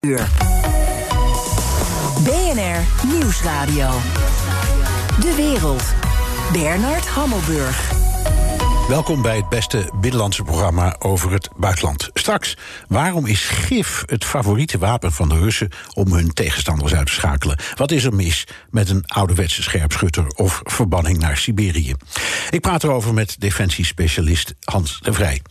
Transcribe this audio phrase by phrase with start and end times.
[0.00, 0.28] uur.
[2.24, 3.90] BNR Nieuwsradio.
[5.20, 5.82] De wereld.
[6.52, 7.92] Bernard Hammelburg.
[8.88, 12.10] Welkom bij het beste binnenlandse programma over het buitenland.
[12.14, 12.56] Straks,
[12.88, 17.58] waarom is gif het favoriete wapen van de Russen om hun tegenstanders uit te schakelen?
[17.74, 21.94] Wat is er mis met een ouderwetse scherpschutter of verbanning naar Siberië?
[22.50, 25.42] Ik praat erover met defensiespecialist Hans de Vrij.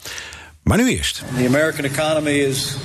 [0.68, 1.24] Maar nu eerst.
[1.38, 2.76] The American economy is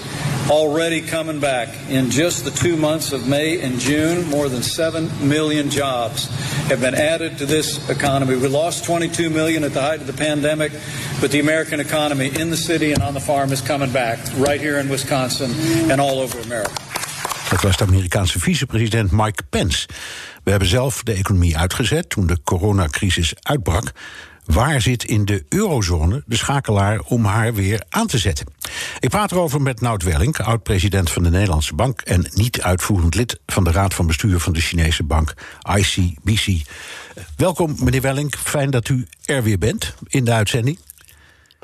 [0.48, 1.68] already coming back.
[1.88, 6.29] In just the two months of May and June, more than 7 million jobs
[6.68, 8.36] have been added to this economy.
[8.36, 10.72] We lost 22 million at the height of the pandemic,
[11.21, 14.60] but the American economy in the city and on the farm is coming back, right
[14.60, 15.50] here in Wisconsin
[15.90, 16.72] and all over America.
[17.50, 19.88] Dat was de Amerikaanse vicepresident Mike Pence.
[20.44, 23.93] We hebben zelf de economie uitgezet toen de coronacrisis uitbrak.
[24.44, 28.46] Waar zit in de eurozone de schakelaar om haar weer aan te zetten?
[29.00, 33.41] Ik praat erover met Nout Welling, oud-president van de Nederlandse Bank en niet uitvoerend lid
[33.46, 35.34] van de Raad van Bestuur van de Chinese bank
[35.76, 36.66] ICBC.
[37.36, 38.34] Welkom, meneer Welling.
[38.38, 40.78] Fijn dat u er weer bent in de uitzending.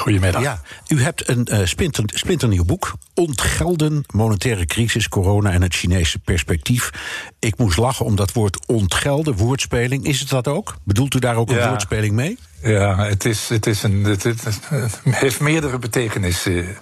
[0.00, 0.42] Goedemiddag.
[0.42, 2.92] Ja, u hebt een uh, splinter, splinternieuw boek.
[3.14, 6.90] Ontgelden, monetaire crisis, corona en het Chinese perspectief.
[7.38, 10.04] Ik moest lachen om dat woord ontgelden, woordspeling.
[10.04, 10.76] Is het dat ook?
[10.84, 12.38] Bedoelt u daar ook een woordspeling mee?
[12.62, 16.76] Ja, het, is, het, is een, het, het, het heeft meerdere betekenissen.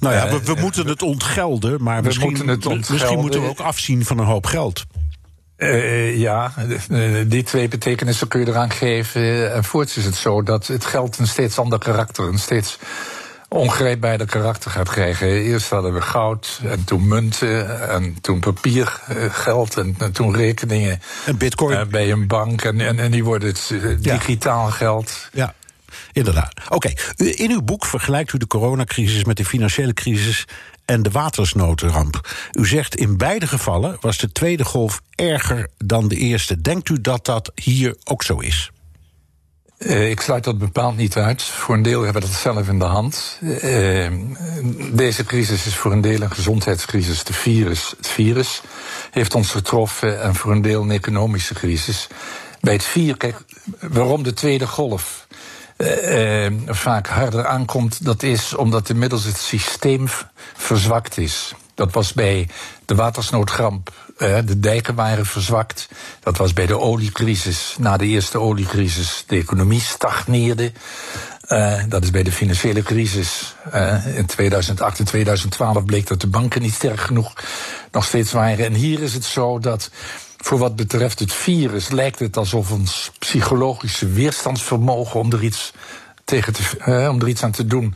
[0.00, 2.92] Nou ja, we, we moeten het ontgelden, maar we misschien, moeten het ontgelden.
[2.92, 4.86] misschien moeten we ook afzien van een hoop geld.
[5.58, 6.52] Uh, ja,
[7.26, 9.52] die twee betekenissen kun je eraan geven.
[9.52, 12.78] En voorts is het zo dat het geld een steeds ander karakter, een steeds
[13.48, 15.28] ongrijpbaarder karakter gaat krijgen.
[15.28, 21.00] Eerst hadden we goud, en toen munten, en toen papiergeld, en, en toen rekeningen.
[21.26, 21.78] En bitcoin.
[21.78, 24.72] Uh, bij een bank, en, en, en die worden het uh, digitaal ja.
[24.72, 25.28] geld.
[25.32, 25.54] Ja.
[26.12, 26.52] Inderdaad.
[26.68, 30.44] Oké, in uw boek vergelijkt u de coronacrisis met de financiële crisis
[30.84, 32.28] en de watersnoodramp.
[32.52, 36.60] U zegt in beide gevallen was de tweede golf erger dan de eerste.
[36.60, 38.70] Denkt u dat dat hier ook zo is?
[39.78, 41.42] Uh, ik sluit dat bepaald niet uit.
[41.42, 43.38] Voor een deel hebben we dat zelf in de hand.
[43.42, 44.12] Uh,
[44.92, 47.24] deze crisis is voor een deel een gezondheidscrisis.
[47.24, 48.62] De virus, het virus
[49.10, 52.06] heeft ons getroffen en voor een deel een economische crisis.
[52.60, 53.44] Bij het vier, kijk,
[53.80, 55.26] waarom de tweede golf
[55.78, 60.08] uh, vaak harder aankomt, dat is omdat inmiddels het systeem
[60.56, 61.54] verzwakt is.
[61.74, 62.48] Dat was bij
[62.84, 63.92] de watersnoodramp.
[64.18, 65.88] Uh, de dijken waren verzwakt.
[66.20, 67.76] Dat was bij de oliecrisis.
[67.78, 69.24] Na de eerste oliecrisis.
[69.26, 70.72] De economie stagneerde.
[71.88, 73.54] Dat is bij de financiële crisis.
[74.14, 77.32] In 2008 en 2012 bleek dat de banken niet sterk genoeg
[77.92, 78.64] nog steeds waren.
[78.64, 79.90] En hier is het zo dat
[80.38, 85.72] voor wat betreft het virus lijkt het alsof ons psychologische weerstandsvermogen om er iets,
[86.24, 87.94] tegen te, uh, om er iets aan te doen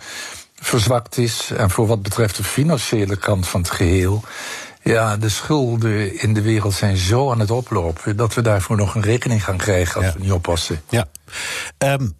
[0.55, 1.51] verzwakt is.
[1.57, 4.25] En voor wat betreft de financiële kant van het geheel.
[4.83, 8.95] Ja, de schulden in de wereld zijn zo aan het oplopen dat we daarvoor nog
[8.95, 10.13] een rekening gaan krijgen als Ja.
[10.13, 10.83] we niet oppassen.
[10.89, 11.09] Ja.
[11.79, 12.17] Um,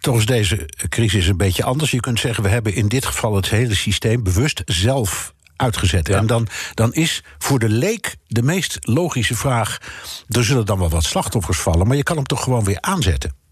[0.00, 1.90] toch is deze crisis een beetje anders.
[1.90, 6.06] Je kunt zeggen, we hebben in dit geval het hele systeem bewust zelf uitgezet.
[6.06, 6.16] Ja.
[6.16, 9.78] En dan, dan is voor de leek de meest logische vraag...
[10.28, 11.86] er zullen dan wel wat slachtoffers vallen...
[11.86, 13.44] maar je kan hem toch gewoon weer aanzetten?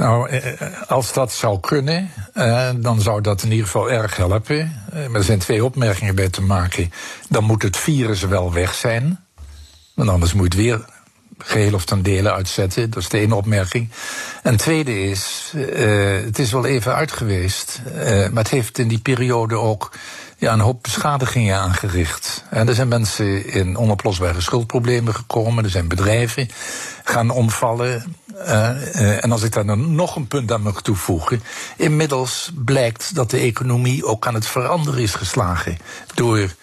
[0.00, 4.82] Nou, eh, als dat zou kunnen, eh, dan zou dat in ieder geval erg helpen.
[4.92, 6.92] Eh, maar er zijn twee opmerkingen bij te maken.
[7.28, 9.24] Dan moet het virus wel weg zijn.
[9.94, 10.84] Want anders moet je het weer
[11.38, 12.90] geheel of ten dele uitzetten.
[12.90, 13.90] Dat is de ene opmerking.
[14.42, 15.52] En tweede is,
[16.24, 17.80] het is wel even uit geweest.
[18.04, 19.92] Maar het heeft in die periode ook
[20.36, 22.44] ja, een hoop beschadigingen aangericht.
[22.50, 25.64] En er zijn mensen in onoplosbare schuldproblemen gekomen.
[25.64, 26.48] Er zijn bedrijven
[27.04, 28.16] gaan omvallen.
[28.36, 31.42] Uh, uh, en als ik daar dan nog een punt aan mag toevoegen.
[31.76, 35.78] Inmiddels blijkt dat de economie ook aan het veranderen is geslagen.
[36.14, 36.54] Door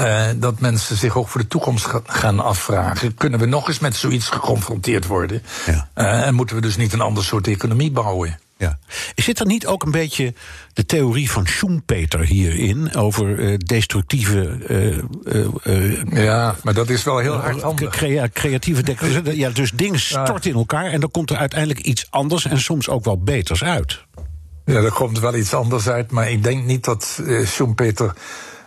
[0.00, 3.14] uh, dat mensen zich ook voor de toekomst gaan afvragen.
[3.14, 5.42] Kunnen we nog eens met zoiets geconfronteerd worden?
[5.66, 5.88] Ja.
[6.24, 8.38] en moeten we dus niet een ander soort economie bouwen?
[8.60, 8.78] Ja.
[9.14, 10.34] Zit er niet ook een beetje
[10.72, 14.58] de theorie van Schumpeter hierin over uh, destructieve.
[15.64, 17.90] Uh, ja, maar dat is wel heel hardhandig.
[17.90, 18.82] Crea creatieve
[19.36, 22.88] ja, dus dingen storten in elkaar en dan komt er uiteindelijk iets anders en soms
[22.88, 24.04] ook wel beters uit.
[24.64, 28.14] Ja, er komt wel iets anders uit, maar ik denk niet dat Schumpeter.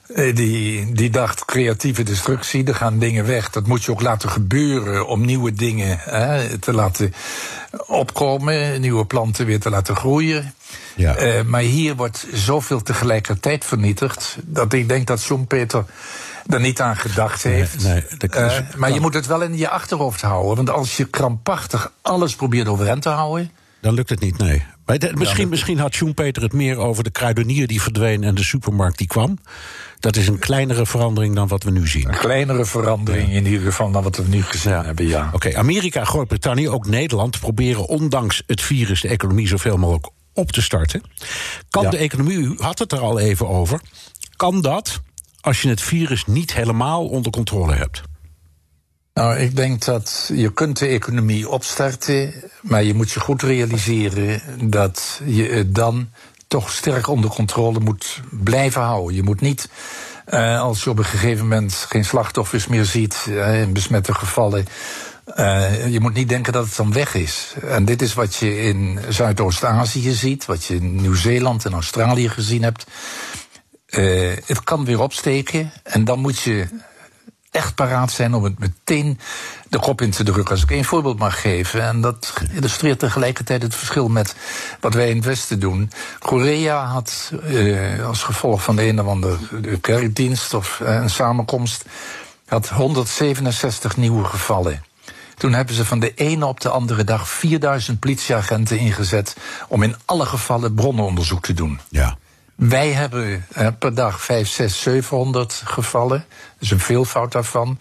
[0.08, 3.50] Die, die dacht creatieve destructie, er gaan dingen weg.
[3.50, 7.14] Dat moet je ook laten gebeuren om nieuwe dingen hè, te laten
[7.88, 10.54] opkomen, nieuwe planten weer te laten groeien.
[10.96, 11.24] Ja.
[11.24, 15.86] Uh, maar hier wordt zoveel tegelijkertijd vernietigd dat ik denk dat Schumpeter
[16.48, 17.84] er niet aan gedacht heeft.
[17.84, 20.56] Nee, nee, uh, maar je moet het wel in je achterhoofd houden.
[20.56, 23.52] Want als je krampachtig alles probeert overeind te houden.
[23.82, 24.66] Dan lukt het niet, nee.
[25.13, 29.07] Misschien, misschien had Schumpeter het meer over de kruidenier die verdween en de supermarkt die
[29.07, 29.38] kwam.
[30.00, 32.07] Dat is een kleinere verandering dan wat we nu zien.
[32.09, 35.30] Een kleinere verandering in ieder geval dan wat we nu gezien hebben, ja.
[35.33, 40.62] Oké, Amerika, Groot-Brittannië, ook Nederland proberen ondanks het virus de economie zoveel mogelijk op te
[40.62, 41.01] starten.
[41.69, 41.89] Kan Ja.
[41.89, 43.80] de economie, u had het er al even over,
[44.35, 45.01] kan dat
[45.41, 48.01] als je het virus niet helemaal onder controle hebt?
[49.13, 54.42] Nou, ik denk dat je kunt de economie opstarten, maar je moet je goed realiseren
[54.69, 56.10] dat je het dan
[56.48, 59.15] toch sterk onder controle moet blijven houden.
[59.15, 59.69] Je moet niet,
[60.25, 64.65] eh, als je op een gegeven moment geen slachtoffers meer ziet eh, in besmette gevallen,
[65.25, 67.54] eh, je moet niet denken dat het dan weg is.
[67.68, 72.63] En dit is wat je in Zuidoost-Azië ziet, wat je in Nieuw-Zeeland en Australië gezien
[72.63, 72.86] hebt.
[74.45, 76.68] Het kan weer opsteken en dan moet je
[77.54, 79.20] echt paraat zijn om het meteen
[79.70, 80.52] de kop in te drukken.
[80.52, 84.36] Als ik één voorbeeld mag geven, en dat illustreert tegelijkertijd het verschil met
[84.80, 85.92] wat wij in het Westen doen.
[86.20, 89.38] Korea had eh, als gevolg van de een of andere
[89.82, 91.86] kerkdienst of eh, een samenkomst,
[92.46, 94.84] had 167 nieuwe gevallen.
[95.38, 99.36] Toen hebben ze van de ene op de andere dag 4000 politieagenten ingezet
[99.68, 101.80] om in alle gevallen bronnenonderzoek te doen.
[101.90, 102.18] Ja.
[102.56, 106.26] Wij hebben eh, per dag 5, 6, 700 gevallen.
[106.60, 107.80] Dus een veelvoud daarvan.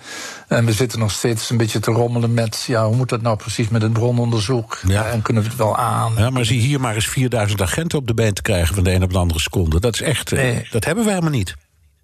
[0.48, 2.64] En we zitten nog steeds een beetje te rommelen met...
[2.66, 4.78] ja, hoe moet dat nou precies met het brononderzoek?
[4.86, 5.04] Ja.
[5.06, 6.12] En kunnen we het wel aan?
[6.16, 8.92] Ja, maar zie hier maar eens 4000 agenten op de been te krijgen van de
[8.92, 9.80] een op de andere seconde.
[9.80, 10.68] Dat is echt, eh, Nee.
[10.70, 11.54] dat hebben we helemaal niet.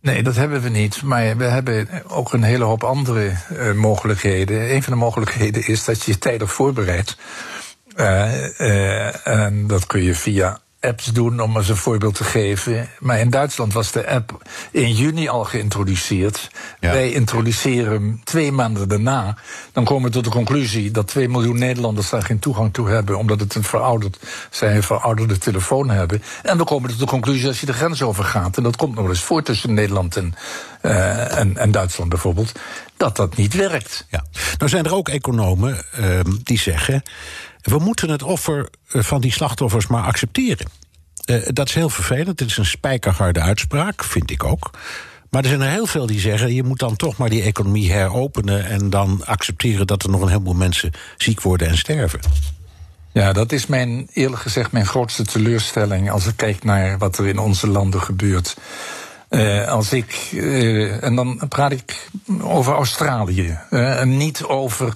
[0.01, 1.03] Nee, dat hebben we niet.
[1.03, 4.75] Maar we hebben ook een hele hoop andere eh, mogelijkheden.
[4.75, 7.17] Een van de mogelijkheden is dat je je tijdig voorbereidt.
[7.97, 12.89] Eh, eh, en dat kun je via apps doen, om eens een voorbeeld te geven.
[12.99, 16.51] Maar in Duitsland was de app in juni al geïntroduceerd.
[16.81, 16.93] Ja.
[16.93, 19.37] Wij introduceren hem twee maanden daarna.
[19.73, 23.19] Dan komen we tot de conclusie dat 2 miljoen Nederlanders daar geen toegang toe hebben,
[23.19, 24.19] omdat het een verouderd,
[24.51, 26.23] zij een verouderde telefoon hebben.
[26.43, 29.09] En we komen tot de conclusie als je de grens overgaat, en dat komt nog
[29.09, 30.35] eens voor tussen Nederland en,
[30.81, 32.53] eh, en, en Duitsland bijvoorbeeld,
[32.97, 34.07] dat dat niet werkt.
[34.11, 34.25] Ja.
[34.59, 37.03] Nou zijn er ook economen ehm, die zeggen...
[37.69, 40.67] we moeten het offer eh, van die slachtoffers maar accepteren.
[41.25, 42.41] Eh, dat is heel vervelend.
[42.41, 44.71] Het is een spijkerharde uitspraak, vind ik ook.
[45.31, 46.55] Maar er zijn er heel veel die zeggen...
[46.55, 48.67] je moet dan toch maar die economie heropenen...
[48.67, 52.21] en dan accepteren dat er nog een heleboel mensen ziek worden en sterven.
[53.13, 57.27] Ja, dat is mijn, eerlijk gezegd mijn grootste teleurstelling als ik kijk naar wat er
[57.27, 58.57] in onze landen gebeurt.
[59.29, 60.31] Eh, als ik,
[61.01, 62.11] en dan praat ik
[62.41, 64.95] over Australië, en niet over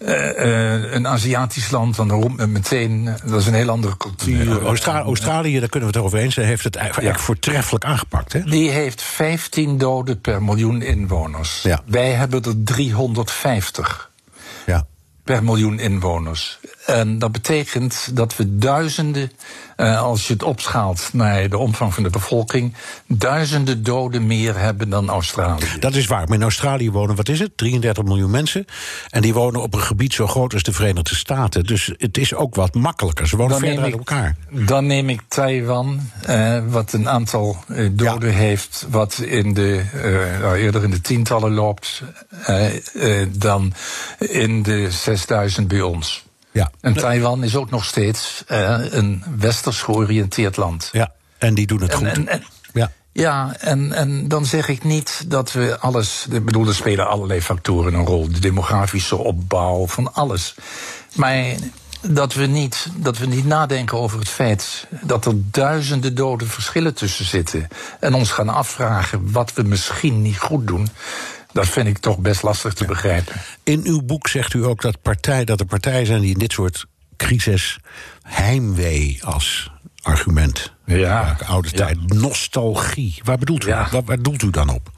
[0.00, 4.62] eh, eh, een Aziatisch land, dan men meteen, dat is een heel andere cultuur.
[4.66, 6.46] Austra- Australië, daar kunnen we het over eens zijn...
[6.46, 7.22] heeft het eigenlijk Ja.
[7.22, 8.32] voortreffelijk aangepakt.
[8.32, 8.42] Hè?
[8.42, 11.62] Die heeft 15 doden per miljoen inwoners.
[11.62, 11.80] Ja.
[11.86, 14.10] Wij hebben er 350
[14.66, 14.86] Ja.
[15.24, 16.58] per miljoen inwoners.
[16.90, 19.32] En dat betekent dat we duizenden,
[19.76, 22.74] eh, als je het opschaalt naar de omvang van de bevolking,
[23.06, 25.64] duizenden doden meer hebben dan Australië.
[25.80, 26.28] Dat is waar.
[26.28, 27.56] Maar in Australië wonen, wat is het?
[27.56, 28.64] 33 miljoen mensen.
[29.08, 31.64] En die wonen op een gebied zo groot als de Verenigde Staten.
[31.64, 33.28] Dus het is ook wat makkelijker.
[33.28, 34.36] Ze wonen Dan verder uit elkaar.
[34.50, 40.40] Dan neem ik Taiwan, eh, wat een aantal eh, doden heeft, wat in de, eh,
[40.40, 42.02] nou, eerder in de tientallen loopt,
[43.30, 43.72] dan
[44.18, 46.24] in de 6000 bij ons.
[46.52, 46.70] Ja.
[46.80, 50.88] En Taiwan is ook nog steeds eh, een westers georiënteerd land.
[50.92, 51.12] ja.
[51.38, 52.06] En die doen het En- goed.
[52.06, 52.90] en- en- ja.
[53.12, 56.26] Ja, en, en dan zeg ik niet dat we alles.
[56.30, 58.28] Ik bedoel, er spelen allerlei factoren een rol.
[58.32, 60.54] De demografische opbouw, van alles.
[61.14, 61.44] Maar
[62.00, 66.94] dat we, niet, dat we niet nadenken over het feit dat er duizenden doden verschillen
[66.94, 67.68] tussen zitten.
[68.00, 70.88] En ons gaan afvragen wat we misschien niet goed doen.
[71.52, 73.34] Dat vind ik toch best lastig te begrijpen.
[73.62, 76.52] In uw boek zegt u ook dat, partij, dat er partijen zijn die in dit
[76.52, 77.78] soort crisis
[78.22, 79.70] heimwee als
[80.02, 81.36] argument Ja.
[81.46, 81.76] Oude Ja.
[81.76, 82.12] tijd.
[82.12, 83.20] Nostalgie.
[83.24, 83.88] Waar bedoelt u, Ja.
[83.90, 84.90] waar, waar doelt u dan op?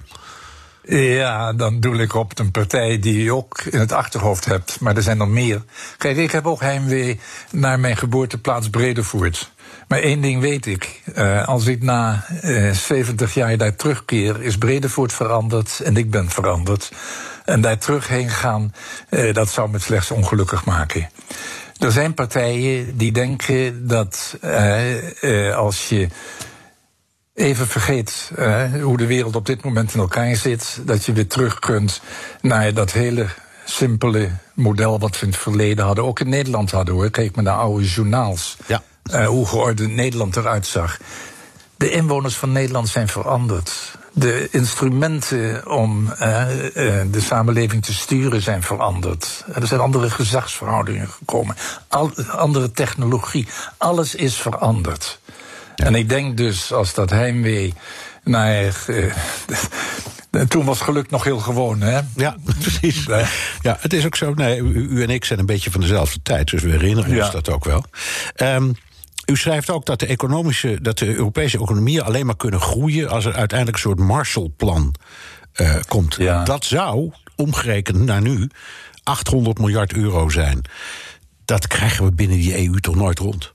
[0.84, 4.80] Ja, dan doe ik op een partij die je ook in het achterhoofd hebt.
[4.80, 5.62] Maar er zijn er meer.
[5.98, 9.51] Kijk, ik heb ook heimwee naar mijn geboorteplaats Bredevoort.
[9.88, 11.00] Maar één ding weet ik.
[11.14, 16.30] eh, als ik na eh 70 jaar daar terugkeer, is Bredevoort veranderd en ik ben
[16.30, 16.92] veranderd.
[17.44, 18.74] En daar terug heen gaan,
[19.08, 21.08] eh, dat zou me slechts ongelukkig maken.
[21.78, 26.08] Er zijn partijen die denken dat eh, eh, als je
[27.34, 31.26] even vergeet eh, hoe de wereld op dit moment in elkaar zit, dat je weer
[31.26, 32.00] terug kunt
[32.40, 33.26] naar dat hele
[33.64, 37.10] simpele model wat we in het verleden hadden, ook in Nederland hadden hoor.
[37.10, 38.56] Kijk maar naar oude journaals.
[38.66, 38.82] Ja.
[39.02, 40.98] Eh, hoe geordend Nederland eruit zag.
[41.76, 44.00] De inwoners van Nederland zijn veranderd.
[44.14, 46.46] de instrumenten om uh,
[47.10, 49.44] de samenleving te sturen zijn veranderd.
[49.54, 51.56] Er zijn andere gezagsverhoudingen gekomen,
[51.88, 53.48] al, andere technologie.
[53.76, 55.20] Alles is veranderd.
[55.76, 57.74] En ik denk dus als dat heimwee
[58.24, 58.74] naar.
[60.30, 62.00] Uh, toen was geluk nog heel gewoon, hè?
[62.16, 63.06] Ja, precies.
[63.62, 64.34] Ja, het is ook zo.
[64.34, 67.50] Nee, u, en ik zijn een beetje van dezelfde tijd, dus we herinneren ons dat
[67.50, 67.84] ook wel.
[68.36, 68.74] Um,
[69.32, 73.24] u schrijft ook dat de, economische, dat de Europese economieën alleen maar kunnen groeien als
[73.24, 74.94] er uiteindelijk een soort Marshallplan
[75.56, 76.14] uh, komt.
[76.14, 76.44] Ja.
[76.44, 78.50] Dat zou, omgerekend naar nu,
[79.02, 80.62] 800 miljard euro zijn.
[81.44, 83.52] Dat krijgen we binnen die EU toch nooit rond?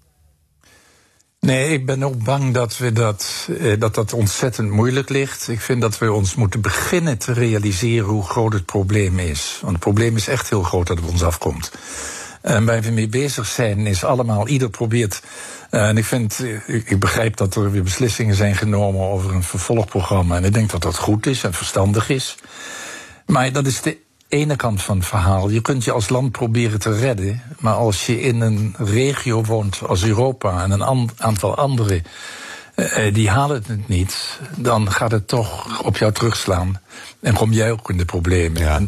[1.40, 5.48] Nee, ik ben ook bang dat, we dat, eh, dat dat ontzettend moeilijk ligt.
[5.48, 9.58] Ik vind dat we ons moeten beginnen te realiseren hoe groot het probleem is.
[9.62, 11.72] Want het probleem is echt heel groot dat het op ons afkomt.
[12.42, 15.22] En waar we mee bezig zijn, is allemaal, ieder probeert.
[15.72, 19.44] Uh, en ik vind, ik, ik, begrijp dat er weer beslissingen zijn genomen over een
[19.44, 20.36] vervolgprogramma.
[20.36, 22.36] En ik denk dat dat goed is en verstandig is.
[23.26, 25.50] Maar dat is de ene kant van het verhaal.
[25.50, 27.42] Je kunt je als land proberen te redden.
[27.60, 32.02] Maar als je in een regio woont als Europa en een aantal andere.
[32.76, 36.82] Uh, die halen het niet, dan gaat het toch op jou terugslaan.
[37.22, 38.62] En kom jij ook in de problemen.
[38.62, 38.82] Ja.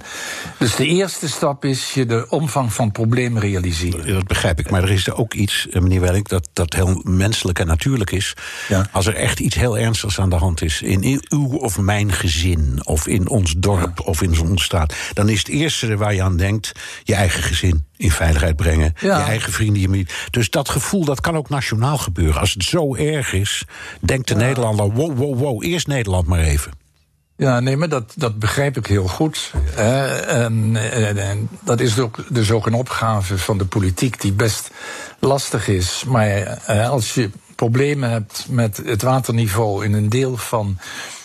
[0.57, 4.13] dus de eerste stap is je de omvang van het probleem realiseren.
[4.13, 4.69] Dat begrijp ik.
[4.69, 8.33] Maar er is ook iets, eh, meneer Welling, dat, dat heel menselijk en natuurlijk is.
[8.67, 8.87] Ja.
[8.91, 10.81] Als er echt iets heel ernstigs aan de hand is.
[10.81, 14.95] In uw of mijn gezin, of in ons dorp, of in onze staat.
[15.13, 16.71] Dan is het eerste waar je aan denkt,
[17.03, 18.93] je eigen gezin in veiligheid brengen.
[18.99, 19.97] Je eigen vrienden.
[19.97, 20.05] Je...
[20.29, 22.39] Dus dat gevoel, dat kan ook nationaal gebeuren.
[22.39, 23.65] Als het zo erg is,
[23.99, 26.71] denkt de Nederlander, wow, wow, wow, eerst Nederland maar even.
[27.39, 29.53] Ja, nee, maar dat, dat begrijp ik heel goed.
[29.75, 30.77] En,
[31.63, 34.71] dat is ook dus ook een opgave van de politiek die best
[35.19, 36.03] lastig is.
[36.07, 40.77] Maar als je problemen hebt met het waterniveau in een deel van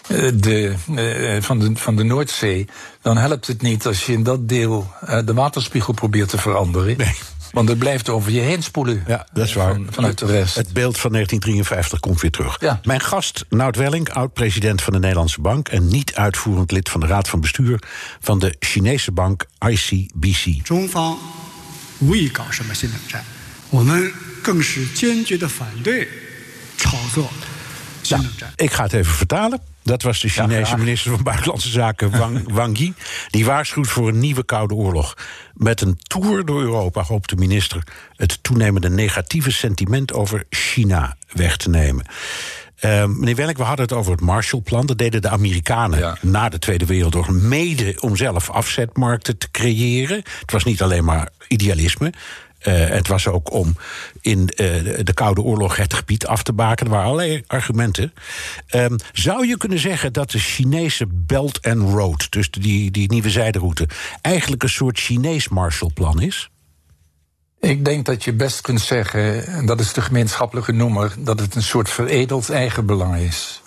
[0.09, 2.68] eh, de, eh, van, de, van de Noordzee,
[3.02, 4.87] dan helpt het niet als je in dat deel
[5.25, 6.97] de waterspiegel probeert te veranderen.
[6.97, 7.34] Nee.
[7.55, 9.05] Want het blijft over je heen spoelen.
[9.07, 9.75] Ja, dat is waar.
[9.75, 10.55] Van, vanuit de rest.
[10.55, 12.57] Het beeld van 1953 komt weer terug.
[12.61, 12.81] Ja.
[12.85, 15.69] Mijn gast, Nout Welling, oud-president van de Nederlandse Bank...
[15.69, 17.79] en niet uitvoerend lid van de Raad van Bestuur...
[18.21, 20.67] van de Chinese bank ICBC.
[28.57, 29.61] ik ga het even vertalen.
[29.85, 32.95] Dat was de Chinese minister van Buitenlandse Zaken, Wang, Wang Yi.
[33.31, 35.17] Die waarschuwt voor een nieuwe Koude Oorlog.
[35.55, 37.83] Met een tour door Europa hoopt de minister
[38.17, 42.05] het toenemende negatieve sentiment over China weg te nemen.
[42.81, 44.87] Uh, meneer Welk, we hadden het over het Marshallplan.
[44.87, 50.23] Dat deden de Amerikanen na de Tweede Wereldoorlog mede om zelf afzetmarkten te creëren.
[50.41, 52.12] Het was niet alleen maar idealisme.
[52.68, 53.76] Uh, het was ook om
[54.21, 54.49] in uh,
[55.02, 56.87] de Koude Oorlog het gebied af te baken.
[56.87, 58.14] Er waren allerlei argumenten.
[58.75, 63.30] Um, zou je kunnen zeggen dat de Chinese Belt and Road, dus die, die nieuwe
[63.30, 63.88] zijderoute,
[64.21, 66.50] eigenlijk een soort Chinees Marshallplan is?
[67.61, 71.54] Ik denk dat je best kunt zeggen, en dat is de gemeenschappelijke noemer, dat het
[71.54, 73.62] een soort veredeld eigenbelang is.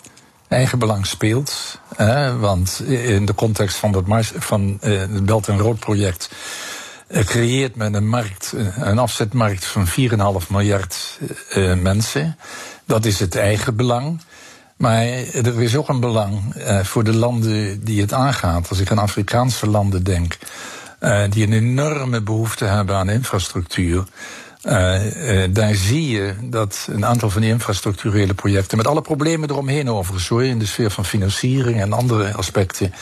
[0.48, 1.80] Eigenbelang speelt,
[2.38, 4.04] want in de context van, dat
[4.38, 6.30] van uh, het Belt and Road project
[7.08, 9.92] creëert men een markt, een afzetmarkt van 4,5
[10.48, 11.18] miljard
[11.56, 12.36] uh, mensen.
[12.84, 14.20] Dat is het eigen belang.
[14.76, 18.68] Maar er is ook een belang voor de landen die het aangaat.
[18.68, 20.38] Als ik aan Afrikaanse landen denk,
[21.30, 24.04] die een enorme behoefte hebben aan infrastructuur.
[25.50, 30.48] daar zie je dat een aantal van die infrastructurele projecten, met alle problemen eromheen overigens
[30.48, 32.92] in de sfeer van financiering en andere aspecten,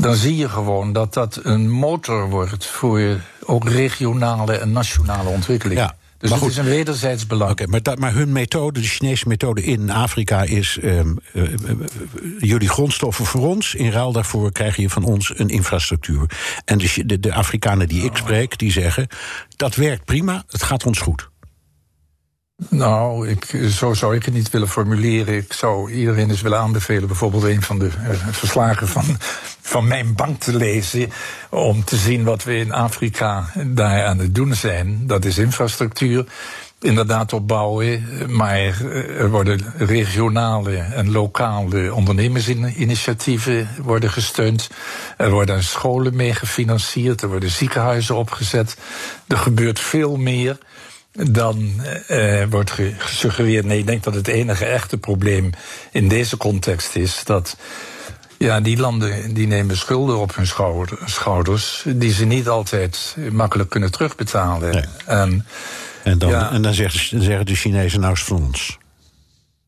[0.00, 5.80] dan zie je gewoon dat dat een motor wordt voor ook regionale en nationale ontwikkeling.
[5.80, 5.94] Ja.
[6.18, 7.50] Dus het is een wederzijds belang.
[7.50, 11.48] Oké, maar, maar hun methode, de Chinese methode in Afrika, is um, uh,
[12.38, 13.74] jullie grondstoffen voor ons.
[13.74, 16.30] In ruil daarvoor krijg je van ons een infrastructuur.
[16.64, 19.06] En de, de, de Afrikanen die ik spreek, die zeggen:
[19.56, 21.28] dat werkt prima, het gaat ons goed.
[22.68, 25.36] Nou, ik, zo zou ik het niet willen formuleren.
[25.36, 29.04] Ik zou iedereen eens willen aanbevelen, bijvoorbeeld een van de uh, verslagen van,
[29.60, 31.10] van mijn bank te lezen.
[31.50, 35.06] Om te zien wat we in Afrika daar aan het doen zijn.
[35.06, 36.24] Dat is infrastructuur.
[36.80, 38.80] Inderdaad opbouwen, maar
[39.18, 44.70] er worden regionale en lokale ondernemersinitiatieven worden gesteund.
[45.16, 48.76] Er worden scholen mee gefinancierd, er worden ziekenhuizen opgezet.
[49.26, 50.58] Er gebeurt veel meer
[51.30, 51.70] dan
[52.08, 53.64] uh, wordt gesuggereerd.
[53.64, 55.50] Nee, ik denk dat het enige echte probleem
[55.92, 57.56] in deze context is dat.
[58.38, 60.46] Ja, die landen die nemen schulden op hun
[61.04, 64.88] schouders, die ze niet altijd makkelijk kunnen terugbetalen.
[65.06, 65.46] En,
[66.02, 68.78] en, dan, en dan, zeggen, zeggen de Chinezen nou van ons.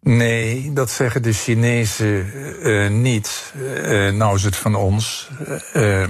[0.04, 2.32] Nee, dat zeggen de Chinezen
[2.62, 3.52] uh, niet.
[3.56, 5.30] Uh, nou is het van ons.
[5.74, 6.04] Uh,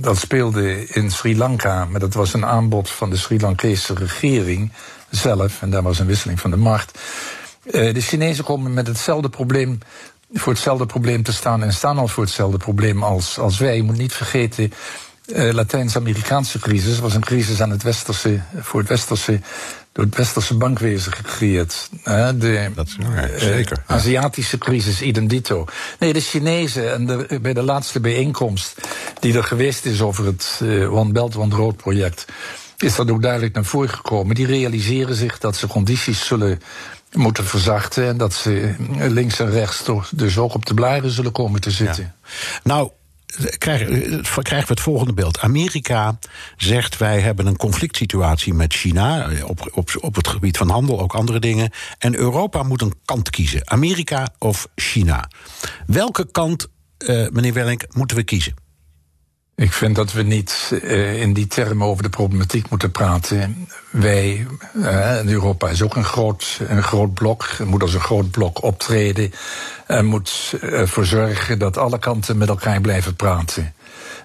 [0.00, 4.72] dat speelde in Sri Lanka, maar dat was een aanbod van de Sri Lankese regering
[5.10, 5.62] zelf.
[5.62, 6.98] En daar was een wisseling van de macht.
[7.70, 9.78] de Chinezen komen met hetzelfde probleem,
[10.32, 13.76] voor hetzelfde probleem te staan en staan al voor hetzelfde probleem als, als wij.
[13.76, 14.72] Je moet niet vergeten.
[15.34, 19.40] Latijns-Amerikaanse crisis was een crisis aan het westerse, voor het westerse
[19.92, 21.88] door het westerse bankwezen gecreëerd.
[22.04, 23.76] De dat is, ja, zeker.
[23.76, 25.64] Uh, Aziatische crisis, idem dito.
[25.98, 28.74] Nee, de Chinezen, en de, bij de laatste bijeenkomst
[29.20, 32.24] die er geweest is over het One Belt One Road project,
[32.78, 34.34] is dat ook duidelijk naar voren gekomen.
[34.34, 36.60] Die realiseren zich dat ze condities zullen
[37.12, 41.32] moeten verzachten en dat ze links en rechts toch dus ook op de blaren zullen
[41.32, 42.14] komen te zitten.
[42.22, 42.30] Ja.
[42.62, 42.90] Nou,
[43.58, 45.40] krijgen, krijgen we het volgende beeld.
[45.40, 46.18] Amerika
[46.56, 51.00] zegt wij hebben een conflict situatie met China op, op, op het gebied van handel,
[51.00, 51.70] ook andere dingen.
[51.98, 55.30] En Europa moet een kant kiezen: Amerika of China.
[55.86, 56.66] Welke kant,
[56.98, 58.67] uh, meneer Wellink, moeten we kiezen?
[59.58, 63.68] Ik vind dat we niet uh, in die termen over de problematiek moeten praten.
[63.90, 68.62] Wij, uh, Europa is ook een groot, een groot blok, moet als een groot blok
[68.62, 69.32] optreden
[69.86, 73.74] en moet ervoor zorgen dat alle kanten met elkaar blijven praten.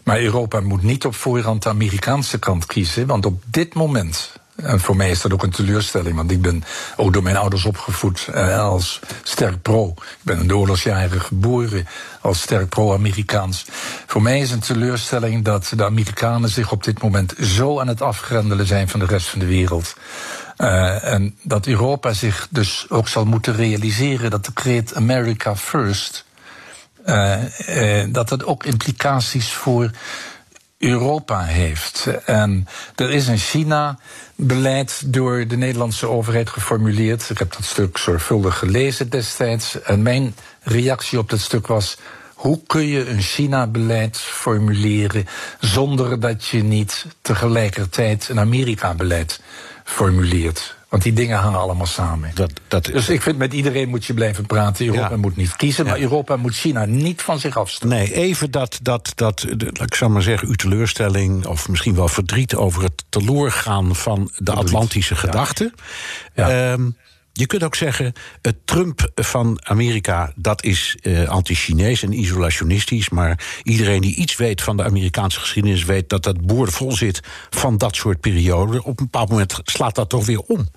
[0.03, 4.79] Maar Europa moet niet op voorhand de Amerikaanse kant kiezen, want op dit moment en
[4.79, 6.63] voor mij is dat ook een teleurstelling, want ik ben
[6.95, 9.87] ook door mijn ouders opgevoed eh, als sterk pro.
[9.97, 11.87] Ik ben in de oorlogsjaren geboren
[12.21, 13.65] als sterk pro-Amerikaans.
[14.07, 18.01] Voor mij is een teleurstelling dat de Amerikanen zich op dit moment zo aan het
[18.01, 19.95] afgrendelen zijn van de rest van de wereld.
[20.57, 26.25] Uh, en dat Europa zich dus ook zal moeten realiseren dat de kreet America First.
[27.05, 27.37] Uh,
[28.11, 29.91] dat dat ook implicaties voor
[30.83, 32.07] Europa heeft.
[32.25, 33.99] En er is in China
[34.35, 37.29] beleid door de Nederlandse overheid geformuleerd.
[37.29, 39.81] Ik heb dat stuk zorgvuldig gelezen destijds.
[39.81, 41.97] En mijn reactie op dat stuk was.
[42.33, 45.25] Hoe kun je een China-beleid formuleren
[45.59, 49.41] zonder dat je niet tegelijkertijd een Amerika-beleid
[49.83, 50.75] formuleert?
[50.93, 52.31] Want die dingen hangen allemaal samen.
[52.33, 54.85] Dat, dat dus ik vind met iedereen moet je blijven praten.
[54.85, 57.89] Europa moet niet kiezen, maar Europa moet China niet van zich afstaan.
[57.89, 59.47] Nee, even dat, dat, dat
[59.81, 61.45] ik zou maar zeggen, uw teleurstelling...
[61.45, 65.73] of misschien wel verdriet over het teloorgaan van de Atlantische gedachte.
[66.33, 66.89] Ehm,
[67.31, 73.09] je kunt ook zeggen, het Trump van Amerika, dat is uh, anti-Chinees en isolationistisch.
[73.09, 77.77] Maar iedereen die iets weet van de Amerikaanse geschiedenis weet dat dat boordevol zit van
[77.77, 78.83] dat soort perioden.
[78.83, 80.67] Op een bepaald moment slaat dat toch weer om.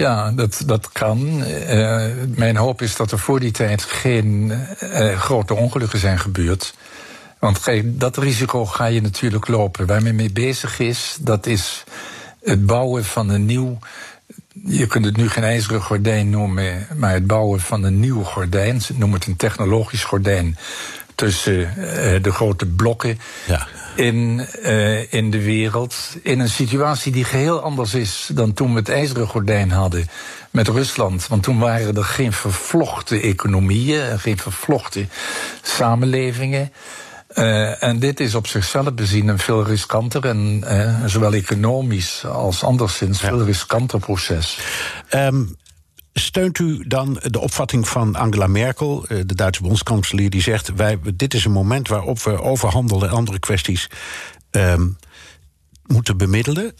[0.00, 1.42] Ja, dat, dat kan.
[1.68, 6.74] Uh, mijn hoop is dat er voor die tijd geen uh, grote ongelukken zijn gebeurd.
[7.38, 9.86] Want dat risico ga je natuurlijk lopen.
[9.86, 11.84] Waar men mee bezig is, dat is
[12.42, 13.78] het bouwen van een nieuw.
[14.64, 18.80] Je kunt het nu geen ijzeren gordijn noemen, maar het bouwen van een nieuw gordijn.
[18.94, 20.56] Noem het een technologisch gordijn
[21.20, 23.18] tussen uh, de grote blokken.
[23.46, 26.16] Ja in, uh, in de wereld.
[26.22, 30.08] In een situatie die geheel anders is dan toen we het ijzeren gordijn hadden
[30.50, 31.26] met Rusland.
[31.26, 35.10] Want toen waren er geen vervlochten economieën, geen vervlochten
[35.62, 36.72] samenlevingen.
[37.34, 42.64] Uh, en dit is op zichzelf bezien een veel riskanter en uh, zowel economisch als
[42.64, 43.28] anderszins ja.
[43.28, 44.58] veel riskanter proces.
[45.14, 45.56] Um,
[46.12, 50.98] Steunt u dan de opvatting van Angela Merkel, eh, de Duitse bondskanselier, die zegt: wij,
[51.14, 53.90] dit is een moment waarop we over handel en andere kwesties
[54.50, 54.96] um,
[55.86, 56.72] moeten bemiddelen?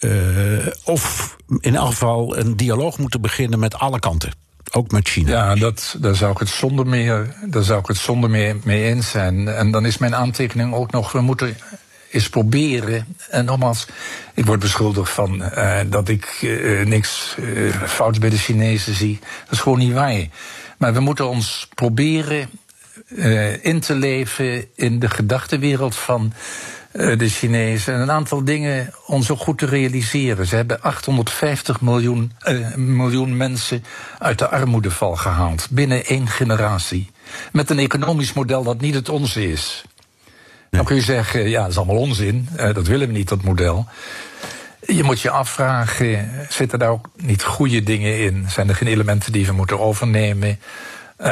[0.00, 4.32] Uh, of in elk geval een dialoog moeten beginnen met alle kanten?
[4.70, 5.30] Ook met China.
[5.30, 8.84] Ja, dat, daar zou ik het zonder meer, daar zou ik het zonder meer mee
[8.84, 9.48] eens zijn.
[9.48, 11.56] En dan is mijn aantekening ook nog: we moeten
[12.16, 13.16] eens proberen.
[13.30, 13.86] En nogmaals,
[14.34, 19.18] ik word beschuldigd van uh, dat ik uh, niks uh, fouts bij de Chinezen zie.
[19.20, 20.26] Dat is gewoon niet waar.
[20.78, 22.48] Maar we moeten ons proberen
[23.62, 26.32] in te leven in de gedachtenwereld van
[26.92, 27.94] de Chinezen.
[27.94, 30.46] En een aantal dingen ons ook goed te realiseren.
[30.46, 32.32] Ze hebben 850 miljoen,
[32.76, 33.84] miljoen mensen
[34.18, 35.68] uit de armoedeval gehaald.
[35.70, 37.10] Binnen één generatie.
[37.52, 39.84] Met een economisch model dat niet het onze is.
[40.70, 42.48] Dan kun je zeggen, ja, dat is allemaal onzin.
[42.56, 43.86] Uh, dat willen we niet, dat model.
[44.86, 48.44] Je moet je afvragen, zitten daar ook niet goede dingen in?
[48.48, 50.58] Zijn er geen elementen die we moeten overnemen?
[51.18, 51.28] Uh,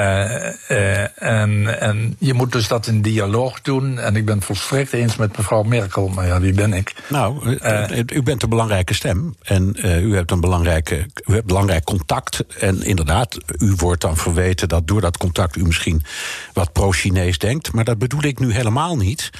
[0.70, 3.98] uh, en, en je moet dus dat in dialoog doen.
[3.98, 6.08] En ik ben het volstrekt eens met mevrouw Merkel.
[6.08, 6.94] Maar ja, wie ben ik?
[7.08, 7.58] Nou,
[8.12, 9.34] u bent een belangrijke stem.
[9.42, 12.44] En u hebt een belangrijke, u hebt belangrijk contact.
[12.58, 16.02] En inderdaad, u wordt dan verweten dat door dat contact u misschien
[16.52, 17.72] wat pro-Chinees denkt.
[17.72, 19.30] Maar dat bedoel ik nu helemaal niet.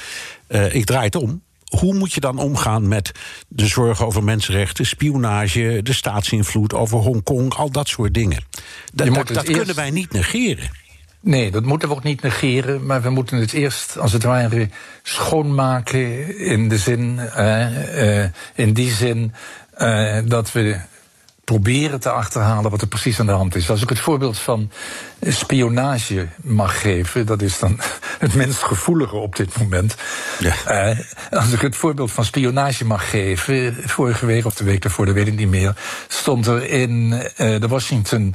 [0.49, 1.43] ik draai het om.
[1.69, 3.13] Hoe moet je dan omgaan met
[3.49, 8.45] de zorg over mensenrechten, spionage, de staatsinvloed over Hongkong, al dat soort dingen?
[8.93, 10.71] Dat, dat, kunnen wij niet negeren.
[11.21, 14.69] Nee, dat moeten we ook niet negeren, maar we moeten het eerst, als het ware,
[15.03, 19.35] schoonmaken in de zin, uh, uh, in die zin
[19.79, 20.81] uh, dat we
[21.45, 23.71] proberen te achterhalen wat er precies aan de hand is.
[23.71, 24.71] Als ik het voorbeeld van
[25.21, 27.81] spionage mag geven, dat is dan
[28.25, 29.97] het minst gevoelige op dit moment.
[30.39, 30.91] Ja.
[30.91, 30.99] Uh,
[31.31, 35.15] als ik het voorbeeld van spionage mag geven, vorige week of de week daarvoor, dat
[35.15, 35.77] weet ik niet meer,
[36.09, 38.35] stond er in uh, de Washington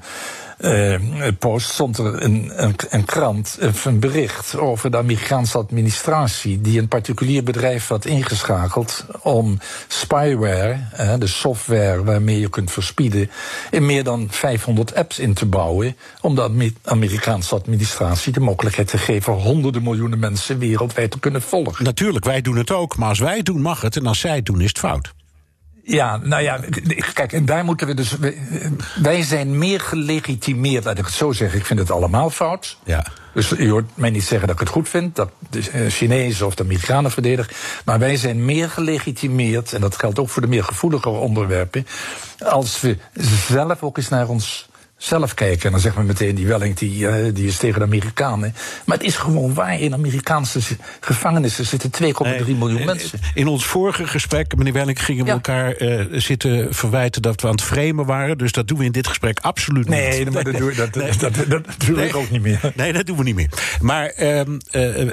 [0.60, 6.80] uh, Post stond er een, een, een, krant, een bericht over de Amerikaanse administratie, die
[6.80, 10.78] een particulier bedrijf had ingeschakeld om spyware,
[11.20, 13.30] de software waarmee je kunt verspieden,
[13.72, 18.98] in meer dan 500 apps in te bouwen, om de Amerikaanse administratie de mogelijkheid te
[18.98, 21.86] geven honderden miljoenen mensen wereldwijd te kunnen volgen.
[21.86, 24.62] Natuurlijk, wij doen het ook, maar als wij doen mag het en als zij doen
[24.62, 25.14] is het fout.
[25.90, 26.60] Ja, nou ja,
[27.14, 28.16] kijk, en daar moeten we dus.
[29.02, 31.60] Wij zijn meer gelegitimeerd, laat ik het zo zeggen.
[31.60, 32.78] Ik vind het allemaal fout.
[32.84, 33.06] Ja.
[33.34, 36.46] Dus je hoort mij niet zeggen dat ik het goed vind, dat de eh, Chinezen
[36.46, 37.54] of de Amerikanen verdedigen.
[37.86, 41.88] Maar wij zijn meer gelegitimeerd, en dat geldt ook voor de meer gevoelige onderwerpen.
[42.40, 42.98] als we
[43.48, 44.70] zelf ook eens naar ons
[45.00, 45.66] zelf kijken.
[45.66, 48.54] En dan zegt men meteen, die Welling die, uh, die is tegen de Amerikanen.
[48.86, 49.80] Maar het is gewoon waar.
[49.80, 50.60] In Amerikaanse
[51.00, 53.20] gevangenissen zitten 2,3 miljoen mensen.
[53.34, 57.54] In ons vorige gesprek, meneer Welling, gingen we elkaar uh, zitten verwijten dat we aan
[57.54, 58.38] het framen waren.
[58.38, 59.98] Dus dat doen we in dit gesprek absoluut niet.
[59.98, 61.18] Nee, maar dat, doe, dat, nee.
[61.18, 62.74] dat, dat, dat doe ik ook niet meer.
[62.76, 63.50] Nee, dat doen we niet meer.
[63.82, 65.10] Maar um, uh,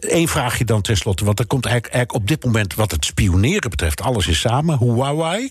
[0.00, 1.24] één vraagje dan tenslotte.
[1.24, 4.78] Want er komt eigenlijk, eigenlijk, op dit moment, wat het spioneren betreft, alles is samen.
[4.78, 5.50] Huawei,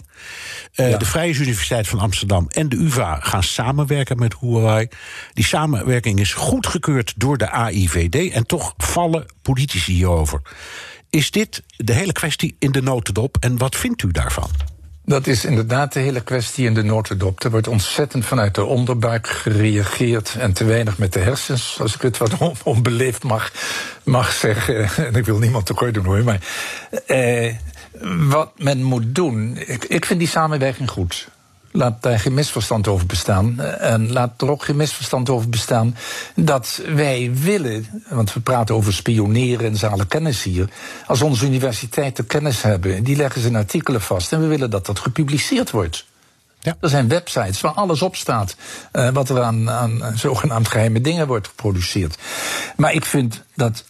[0.71, 0.97] ja.
[0.97, 4.87] de Vrije Universiteit van Amsterdam en de UvA gaan samen samenwerken met Huawei.
[5.33, 10.41] Die samenwerking is goedgekeurd door de AIVD en toch vallen politici hierover.
[11.09, 14.49] Is dit de hele kwestie in de notendop en wat vindt u daarvan?
[15.05, 17.43] Dat is inderdaad de hele kwestie in de notendop.
[17.43, 22.01] Er wordt ontzettend vanuit de onderbuik gereageerd en te weinig met de hersens, als ik
[22.01, 23.51] het wat onbeleefd mag,
[24.03, 24.89] mag zeggen.
[25.07, 26.41] En ik wil niemand tekort doen hoor, maar
[27.05, 27.53] eh,
[28.29, 29.57] wat men moet doen.
[29.57, 31.27] Ik, ik vind die samenwerking goed.
[31.77, 33.59] Laat daar geen misverstand over bestaan.
[33.59, 35.95] En laat er ook geen misverstand over bestaan
[36.35, 40.69] dat wij willen, want we praten over spioneren en zalen kennis hier.
[41.07, 44.85] Als onze universiteiten kennis hebben, die leggen ze in artikelen vast en we willen dat
[44.85, 46.05] dat gepubliceerd wordt.
[46.59, 46.77] Ja.
[46.79, 48.55] Er zijn websites waar alles op staat.
[48.93, 52.17] Uh, wat er aan, aan zogenaamd geheime dingen wordt geproduceerd.
[52.75, 53.83] Maar ik vind dat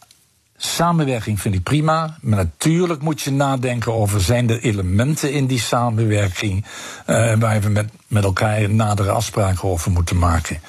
[0.58, 5.60] Samenwerking vind ik prima, maar natuurlijk moet je nadenken over zijn er elementen in die
[5.60, 6.66] samenwerking
[7.08, 10.60] uh, waar we met, met elkaar nadere afspraken over moeten maken.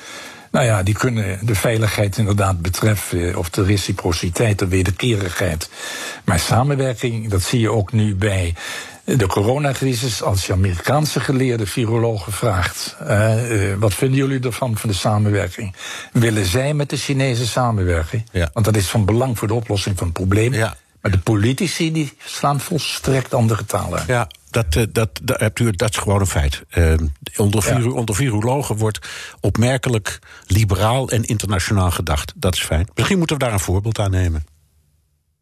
[0.50, 5.70] Nou ja, die kunnen de veiligheid inderdaad betreffen, of de reciprociteit, de wederkerigheid.
[6.24, 8.54] Maar samenwerking, dat zie je ook nu bij
[9.16, 14.96] de coronacrisis, als je Amerikaanse geleerde virologen vraagt, uh, wat vinden jullie ervan van de
[14.96, 15.74] samenwerking?
[16.12, 18.26] Willen zij met de Chinezen samenwerken?
[18.32, 18.50] Ja.
[18.52, 20.52] Want dat is van belang voor de oplossing van het probleem.
[20.52, 20.76] Ja.
[21.00, 24.04] Maar de politici die slaan volstrekt andere talen.
[24.06, 26.62] Ja, dat, uh, dat, dat, hebt u, dat is gewoon een feit.
[26.74, 26.94] Uh,
[27.36, 27.90] onder, ja.
[27.90, 29.08] onder virologen wordt
[29.40, 32.32] opmerkelijk liberaal en internationaal gedacht.
[32.36, 32.88] Dat is fijn.
[32.94, 34.44] Misschien moeten we daar een voorbeeld aan nemen.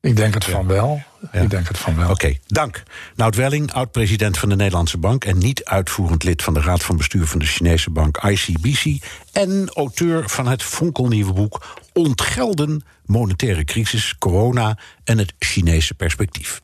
[0.06, 1.02] Ik denk het van wel.
[1.32, 1.40] Ja.
[1.40, 2.04] Ik denk het van wel.
[2.04, 2.82] Oké, okay, dank.
[3.14, 5.24] Nout Welling, oud-president van de Nederlandse Bank...
[5.24, 9.04] en niet uitvoerend lid van de Raad van Bestuur van de Chinese bank ICBC...
[9.32, 11.76] en auteur van het fonkelnieuwe boek...
[11.92, 16.60] Ontgelden, monetaire crisis, corona en het Chinese perspectief.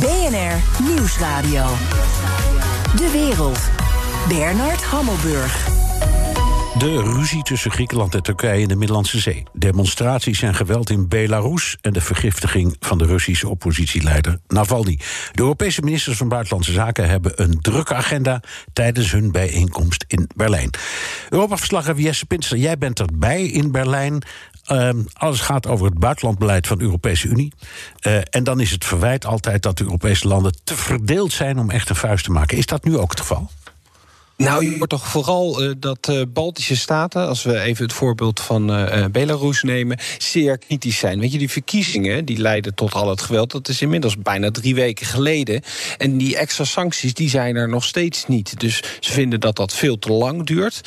[0.00, 1.66] BNR Nieuwsradio.
[2.96, 3.58] De wereld.
[4.28, 5.75] Bernard Hammelburg.
[6.78, 9.42] De ruzie tussen Griekenland en Turkije in de Middellandse Zee.
[9.52, 14.98] Demonstraties en geweld in Belarus en de vergiftiging van de Russische oppositieleider Navalny.
[15.32, 20.70] De Europese ministers van Buitenlandse Zaken hebben een drukke agenda tijdens hun bijeenkomst in Berlijn.
[21.28, 24.22] Europa-verslaggever Jesse Pinster, jij bent erbij in Berlijn.
[24.72, 27.52] Uh, alles gaat over het buitenlandbeleid van de Europese Unie.
[28.06, 31.70] Uh, en dan is het verwijt altijd dat de Europese landen te verdeeld zijn om
[31.70, 32.58] echt een vuist te maken.
[32.58, 33.50] Is dat nu ook het geval?
[34.36, 38.40] Nou, je hoort toch vooral uh, dat uh, Baltische staten, als we even het voorbeeld
[38.40, 41.20] van uh, Belarus nemen, zeer kritisch zijn.
[41.20, 44.74] Weet je, die verkiezingen die leiden tot al het geweld, dat is inmiddels bijna drie
[44.74, 45.62] weken geleden.
[45.98, 48.60] En die extra sancties, die zijn er nog steeds niet.
[48.60, 50.80] Dus ze vinden dat dat veel te lang duurt.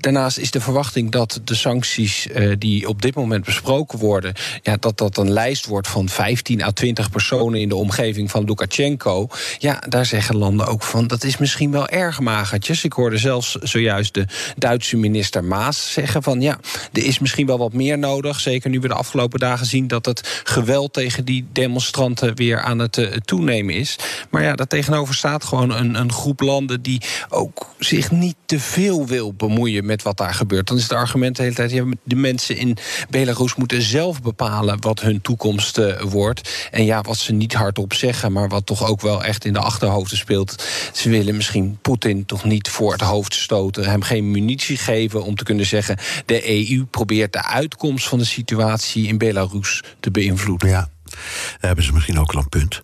[0.00, 4.76] Daarnaast is de verwachting dat de sancties uh, die op dit moment besproken worden, ja,
[4.80, 9.28] dat dat een lijst wordt van 15 à 20 personen in de omgeving van Lukashenko.
[9.58, 12.84] Ja, daar zeggen landen ook van dat is misschien wel erg magertjes.
[12.84, 16.58] Ik hoorde zelfs zojuist de Duitse minister Maas zeggen van ja,
[16.92, 18.40] er is misschien wel wat meer nodig.
[18.40, 22.78] Zeker nu we de afgelopen dagen zien dat het geweld tegen die demonstranten weer aan
[22.78, 23.96] het uh, toenemen is.
[24.30, 28.60] Maar ja, daar tegenover staat gewoon een, een groep landen die ook zich niet te
[28.60, 30.66] veel wil bemoeien met wat daar gebeurt.
[30.66, 32.76] Dan is het argument de hele tijd: ja, de mensen in
[33.10, 36.68] Belarus moeten zelf bepalen wat hun toekomst uh, wordt.
[36.70, 39.58] En ja, wat ze niet hardop zeggen, maar wat toch ook wel echt in de
[39.58, 40.64] achterhoofden speelt.
[40.92, 45.34] Ze willen misschien Poetin toch niet voor het hoofd stoten, hem geen munitie geven om
[45.34, 50.68] te kunnen zeggen: de EU probeert de uitkomst van de situatie in Belarus te beïnvloeden.
[50.68, 50.88] Ja.
[51.10, 52.80] Daar hebben ze misschien ook al een punt.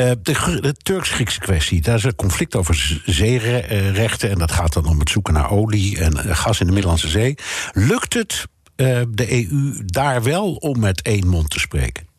[0.00, 4.30] Uh, de, Turks-Griekse kwestie, daar is een conflict over zeerechten.
[4.30, 7.34] En dat gaat dan om het zoeken naar olie en gas in de Middellandse Zee.
[7.72, 12.09] Lukt het uh, de EU daar wel om met één mond te spreken?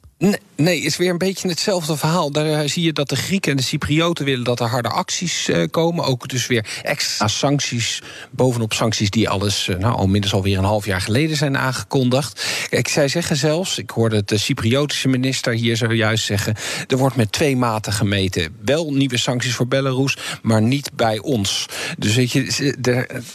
[0.56, 2.32] Nee, is weer een beetje hetzelfde verhaal.
[2.32, 5.64] Daar zie je dat de Grieken en de Cyprioten willen dat er harde acties uh,
[5.72, 6.06] komen.
[6.06, 10.64] Ook dus weer extra sancties, bovenop sancties die alles uh, nou, al minstens alweer een
[10.64, 12.46] half jaar geleden zijn aangekondigd.
[12.70, 16.56] Kijk, zij zeggen zelfs, ik hoorde de Cypriotische minister hier zojuist zeggen,
[16.88, 18.56] er wordt met twee maten gemeten.
[18.66, 21.66] Wel nieuwe sancties voor Belarus, maar niet bij ons.
[21.98, 22.76] Dus weet je,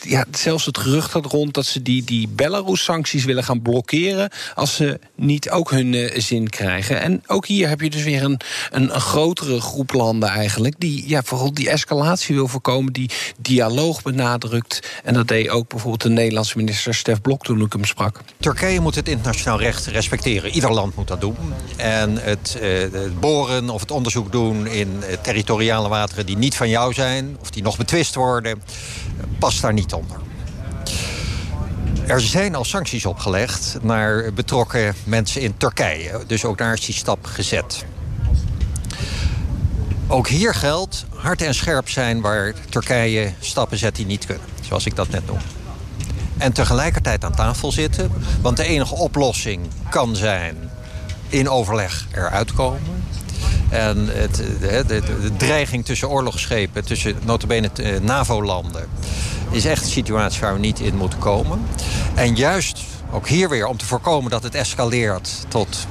[0.01, 4.75] ja, zelfs het gerucht gaat rond dat ze die, die Belarus-sancties willen gaan blokkeren als
[4.75, 6.76] ze niet ook hun zin krijgen.
[6.85, 10.75] En ook hier heb je dus weer een, een, een, grotere groep landen eigenlijk...
[10.79, 14.89] die ja, vooral die escalatie wil voorkomen, die dialoog benadrukt.
[15.05, 18.21] En dat deed ook bijvoorbeeld de Nederlandse minister Stef Blok toen ik hem sprak.
[18.41, 20.51] Turkije moet het internationaal recht respecteren.
[20.51, 21.37] Ieder land moet dat doen.
[21.77, 26.27] En het, uh, het boren of het onderzoek doen in territoriale wateren...
[26.27, 28.63] die niet van jou zijn of die nog betwist worden,
[29.39, 30.26] past daar niet onder.
[32.07, 36.21] Er zijn al sancties opgelegd naar betrokken mensen in Turkije.
[36.27, 37.85] Dus ook daar is die stap gezet.
[40.09, 44.47] Ook hier geldt hard en scherp zijn waar Turkije stappen zet die niet kunnen.
[44.61, 45.39] Zoals ik dat net noem.
[46.39, 48.13] En tegelijkertijd aan tafel zitten.
[48.41, 50.71] Want de enige oplossing kan zijn
[51.29, 53.05] in overleg eruit komen.
[53.69, 57.71] En het, de, dreiging tussen oorlogsschepen, tussen notabene
[58.03, 58.89] NAVO-landen
[59.51, 61.67] is echt een situatie waar we niet in moeten komen.
[62.15, 62.81] En juist
[63.13, 65.87] ook hier weer om te voorkomen dat het escaleert tot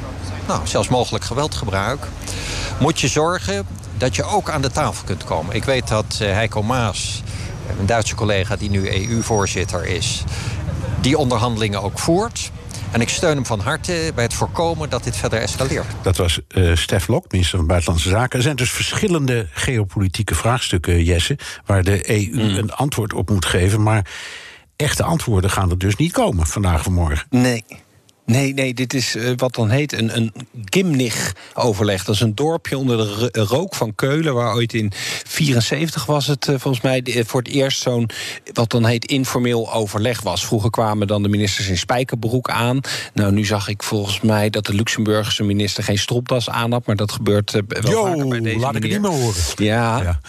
[0.48, 2.08] nou, zelfs mogelijk geweldgebruik,
[2.80, 5.56] moet je zorgen dat je ook aan de tafel kunt komen.
[5.56, 7.24] Ik weet dat uh, Heiko Maas,
[7.80, 10.24] een Duitse collega die nu EU-voorzitter is,
[11.02, 12.52] die onderhandelingen ook voert.
[12.92, 15.86] En ik steun hem van harte bij het voorkomen dat dit verder escaleert.
[16.02, 18.38] Dat was uh, Stef Lok, minister van Buitenlandse Zaken.
[18.38, 21.38] Er zijn dus verschillende geopolitieke vraagstukken, Jesse...
[21.66, 22.56] waar de EU mm.
[22.56, 23.84] een antwoord op moet geven.
[23.84, 24.08] Maar
[24.76, 27.28] echte antwoorden gaan er dus niet komen vandaag of morgen.
[27.30, 27.64] Nee.
[28.26, 30.34] Nee, nee, dit is uh, wat dan heet een, een
[30.66, 32.04] Gimnich-overleg.
[32.04, 32.98] Dat is een dorpje onder
[33.32, 34.34] de rook van Keulen...
[34.34, 34.92] waar ooit in
[35.28, 38.10] 74 was het uh, volgens mij voor het eerst zo'n...
[38.54, 40.46] wat dan heet informeel overleg was.
[40.46, 42.80] Vroeger kwamen dan de ministers in spijkerbroek aan.
[43.14, 45.84] Nou, nu zag ik volgens mij dat de Luxemburgse minister...
[45.84, 48.92] geen stropdas aan had, maar dat gebeurt wel Yo, vaker bij deze laat ik het
[48.92, 49.44] niet meer horen.
[49.56, 50.02] Ja.
[50.02, 50.20] ja.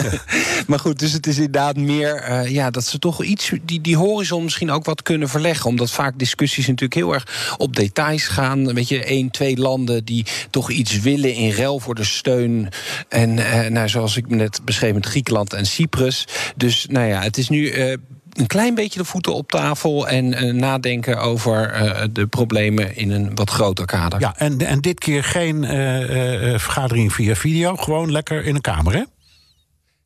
[0.66, 2.48] maar goed, dus het is inderdaad meer...
[2.50, 5.66] ja, dat ze toch iets, die, die horizon misschien ook wat kunnen verleggen.
[5.66, 8.74] Omdat vaak discussies natuurlijk heel erg op details gaan.
[8.74, 12.68] Weet je, één, twee landen die toch iets willen in ruil voor de steun.
[13.08, 16.26] En eh, nou, zoals ik net beschreef met Griekenland en Cyprus.
[16.56, 17.72] Dus nou ja, het is nu.
[17.72, 17.94] Uh,
[18.32, 23.10] een klein beetje de voeten op tafel en uh, nadenken over uh, de problemen in
[23.10, 24.20] een wat groter kader.
[24.20, 28.92] Ja, en, en dit keer geen uh, vergadering via video, gewoon lekker in een kamer,
[28.92, 29.02] hè?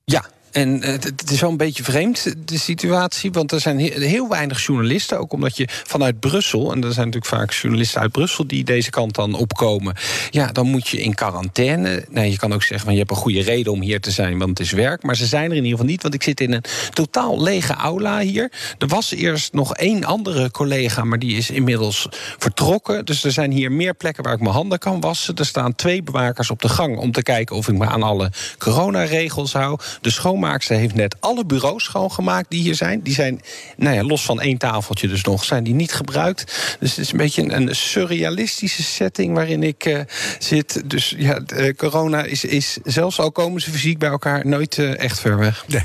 [0.05, 0.25] Ja,
[0.57, 3.33] en het is wel een beetje vreemd, de situatie.
[3.33, 5.19] Want er zijn heel weinig journalisten.
[5.19, 6.73] Ook omdat je vanuit Brussel...
[6.73, 8.47] en er zijn natuurlijk vaak journalisten uit Brussel...
[8.47, 9.95] die deze kant dan opkomen.
[10.31, 12.05] Ja, dan moet je in quarantaine.
[12.11, 14.39] Nou, je kan ook zeggen, van, je hebt een goede reden om hier te zijn...
[14.39, 15.03] want het is werk.
[15.03, 16.03] Maar ze zijn er in ieder geval niet.
[16.03, 18.53] Want ik zit in een totaal lege aula hier.
[18.79, 21.05] Er was eerst nog één andere collega...
[21.05, 23.05] maar die is inmiddels vertrokken.
[23.05, 25.35] Dus er zijn hier meer plekken waar ik mijn handen kan wassen.
[25.35, 26.99] Er staan twee bewakers op de gang...
[26.99, 29.79] om te kijken of ik me aan alle coronaregels hou.
[30.01, 33.03] De schoonmaak ze heeft net alle bureaus schoongemaakt die hier zijn.
[33.03, 33.41] Die zijn,
[33.77, 36.77] nou ja, los van één tafeltje dus nog, zijn die niet gebruikt.
[36.81, 40.01] Dus het is een beetje een, een surrealistische setting waarin ik uh,
[40.39, 40.91] zit.
[40.91, 44.99] Dus ja, uh, corona is, is, zelfs al komen ze fysiek bij elkaar, nooit uh,
[44.99, 45.65] echt ver weg.
[45.67, 45.85] Nee.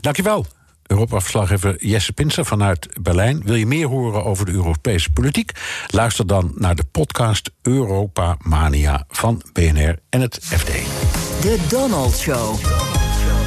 [0.00, 0.46] Dankjewel.
[0.86, 3.42] Europa-verslaggever Jesse Pinser vanuit Berlijn.
[3.44, 5.52] Wil je meer horen over de Europese politiek?
[5.86, 10.70] Luister dan naar de podcast Europa Mania van BNR en het FD.
[11.42, 12.85] De Donald Show.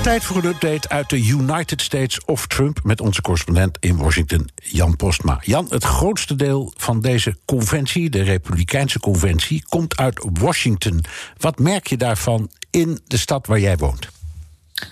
[0.03, 4.49] Tijd voor een update uit de United States of Trump met onze correspondent in Washington,
[4.55, 5.39] Jan Postma.
[5.41, 11.03] Jan, het grootste deel van deze conventie, de Republikeinse conventie, komt uit Washington.
[11.37, 14.18] Wat merk je daarvan in de stad waar jij woont?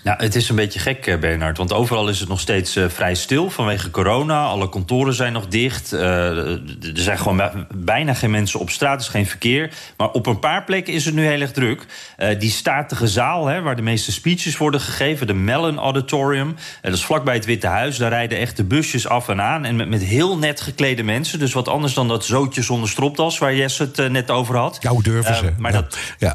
[0.04, 1.56] Nou, het is een beetje gek, eh, Bernard.
[1.56, 4.44] Want overal is het nog steeds uh, vrij stil vanwege corona.
[4.44, 5.92] Alle kantoren zijn nog dicht.
[5.92, 6.60] Uh, er
[6.92, 9.70] zijn gewoon bijna geen mensen op straat, er is geen verkeer.
[9.96, 11.86] Maar op een paar plekken is het nu heel erg druk.
[12.18, 16.56] Uh, die statige zaal, hè, waar de meeste speeches worden gegeven, de Mellon Auditorium.
[16.82, 17.96] dat is vlakbij het Witte Huis.
[17.96, 19.64] Daar rijden echt de busjes af en aan.
[19.64, 21.38] En met, met heel net geklede mensen.
[21.38, 24.78] Dus wat anders dan dat zootje zonder stropdas, waar Jesse het net over had.
[24.80, 25.52] Jou durven ze.
[25.58, 25.80] maar, ja.
[25.80, 26.34] Dat, ja.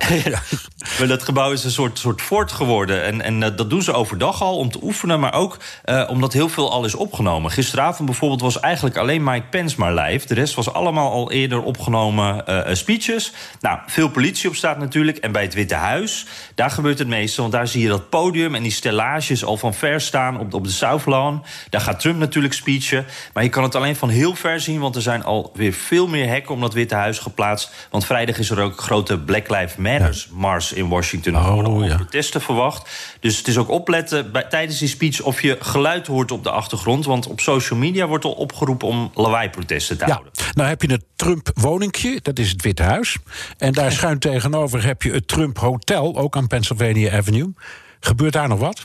[1.00, 3.04] maar dat gebouw is een soort, soort fort geworden.
[3.04, 6.50] En, en dat doen ze overdag al om te oefenen, maar ook uh, omdat heel
[6.50, 7.52] veel al is opgenomen.
[7.52, 10.28] Gisteravond bijvoorbeeld was eigenlijk alleen Mike Pence maar live.
[10.28, 13.34] De rest was allemaal al eerder opgenomen uh, speeches.
[13.60, 15.18] Nou, veel politie op staat natuurlijk.
[15.18, 16.26] En bij het Witte Huis,
[16.56, 17.42] daar gebeurt het meeste.
[17.42, 20.64] Want daar zie je dat podium en die stellages al van ver staan op, op
[20.64, 21.42] de South Lawn.
[21.70, 23.06] Daar gaat Trump natuurlijk speechen.
[23.34, 26.28] Maar je kan het alleen van heel ver zien, want er zijn alweer veel meer
[26.28, 27.72] hekken om dat Witte Huis geplaatst.
[27.90, 31.38] Want vrijdag is er ook grote Black Lives Matters mars in Washington.
[31.38, 31.96] Oh, ja.
[31.96, 32.90] protesten verwacht.
[33.20, 36.50] Dus het is ook opletten bij, tijdens die speech of je geluid hoort op de
[36.50, 37.06] achtergrond.
[37.06, 40.34] Want op social media wordt al opgeroepen om lawaai-protesten te Ja, houden.
[40.54, 43.18] nou heb je het Trump-woningje, dat is het Witte Huis.
[43.58, 47.54] En daar schuin tegenover heb je het Trump Hotel, ook aan Pennsylvania Avenue.
[48.00, 48.84] Gebeurt daar nog wat?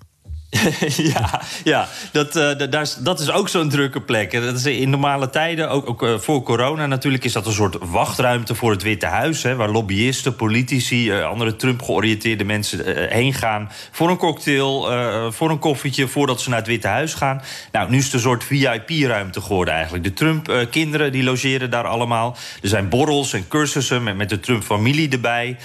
[1.15, 2.33] ja, ja dat,
[2.71, 4.33] daar is, dat is ook zo'n drukke plek.
[4.33, 7.25] Dat is in normale tijden, ook, ook uh, voor corona natuurlijk...
[7.25, 9.43] is dat een soort wachtruimte voor het Witte Huis...
[9.43, 13.71] Hè, waar lobbyisten, politici, uh, andere Trump-georiënteerde mensen heen gaan...
[13.91, 14.87] voor een cocktail,
[15.33, 17.43] voor een koffietje, voordat ze naar het Witte Huis gaan.
[17.73, 20.05] Nou, nu is het een soort VIP-ruimte geworden eigenlijk.
[20.05, 22.37] De Trump-kinderen die logeren daar allemaal.
[22.63, 25.57] Er zijn borrels en cursussen met, met de Trump-familie erbij.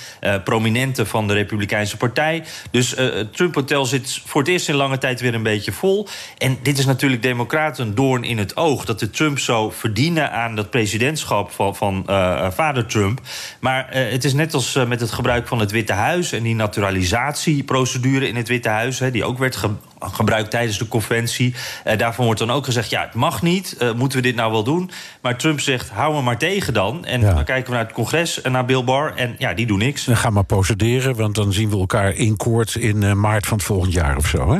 [0.43, 2.43] prominenten van de Republikeinse Partij.
[2.72, 6.07] Dus het Trump-hotel zit voor het eerst in lange tijd weer een beetje vol.
[6.38, 8.86] En dit is natuurlijk democraten een doorn in het oog...
[8.86, 13.21] dat de Trump zo verdienen aan dat presidentschap van, van uh, vader Trump.
[13.59, 16.31] Maar uh, het is net als uh, met het gebruik van het Witte Huis...
[16.31, 18.97] en die naturalisatieprocedure in het Witte Huis...
[18.97, 19.69] Die ook werd ge
[20.11, 21.55] gebruikt tijdens de conventie.
[21.97, 23.77] daarvan wordt dan ook gezegd, ja, het mag niet.
[23.95, 24.91] moeten we dit nou wel doen?
[25.21, 27.05] Maar Trump zegt, hou me maar tegen dan.
[27.05, 27.33] En ja.
[27.33, 29.15] dan kijken we naar het congres en naar Bill Barr...
[29.15, 30.05] en ja, die doen niks.
[30.05, 32.75] Dan gaan maar procederen, want dan zien we elkaar in koord...
[32.75, 34.59] in maart van het volgend jaar of zo, hè?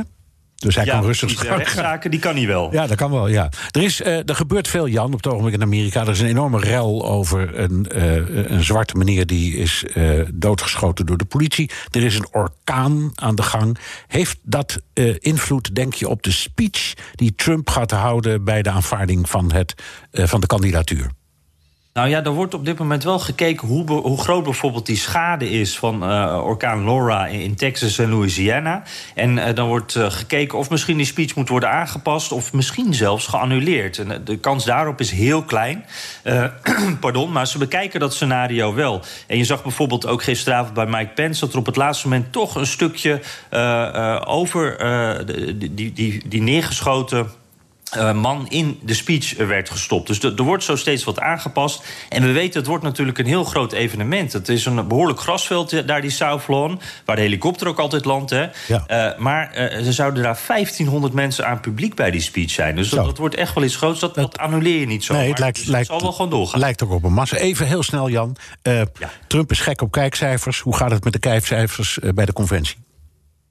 [0.64, 2.72] Dus hij ja, kan rustig rechtszaken, die kan hij wel.
[2.72, 3.50] Ja, dat kan wel, ja.
[3.72, 6.02] Er, is, uh, er gebeurt veel, Jan, op het ogenblik in Amerika.
[6.02, 9.26] Er is een enorme rel over een, uh, een zwarte meneer...
[9.26, 11.70] die is uh, doodgeschoten door de politie.
[11.92, 13.78] Er is een orkaan aan de gang.
[14.08, 14.82] Heeft dat
[15.20, 16.94] invloed, denk je, op de speech...
[17.16, 19.74] die Trump gaat houden bij de aanvaarding van, het,
[20.12, 21.10] van de kandidatuur?
[21.94, 25.50] Nou ja, er wordt op dit moment wel gekeken hoe, hoe groot bijvoorbeeld die schade
[25.50, 28.84] is van uh, orkaan Laura in, Texas en Louisiana.
[29.16, 32.94] En uh, dan wordt uh, gekeken of misschien die speech moet worden aangepast of misschien
[32.94, 33.98] zelfs geannuleerd.
[33.98, 35.86] En de kans daarop is heel klein.
[37.00, 39.02] pardon, maar ze bekijken dat scenario wel.
[39.28, 42.32] En je zag bijvoorbeeld ook gisteravond bij Mike Pence dat er op het laatste moment
[42.32, 43.22] toch een stukje
[44.26, 44.78] over
[45.60, 47.42] die, die, die neergeschoten.
[47.98, 50.08] Uh, man in de speech werd gestopt.
[50.08, 51.84] Dus er wordt zo steeds wat aangepast.
[52.10, 54.34] En we weten, het wordt natuurlijk een heel groot evenement.
[54.34, 56.80] Het is een behoorlijk grasveld daar, die South Lawn...
[57.06, 58.30] waar de helikopter ook altijd landt.
[58.30, 58.46] Hè.
[58.68, 59.14] Ja.
[59.14, 62.76] Uh, maar uh, er zouden daar 1500 mensen aan publiek bij die speech zijn.
[62.76, 64.00] Dus dat, dat, wordt echt wel iets groots.
[64.00, 65.14] Dat, dat annuleer je niet zo.
[65.14, 66.60] Nee, het lijkt, dus lijkt, zal wel gewoon doorgaan.
[66.60, 67.38] lijkt ook op een massa.
[67.38, 68.36] Even heel snel, Jan.
[68.62, 68.86] Ja.
[69.28, 70.60] Trump is gek op kijkcijfers.
[70.60, 72.83] Hoe gaat het met de kijkcijfers bij de conventie?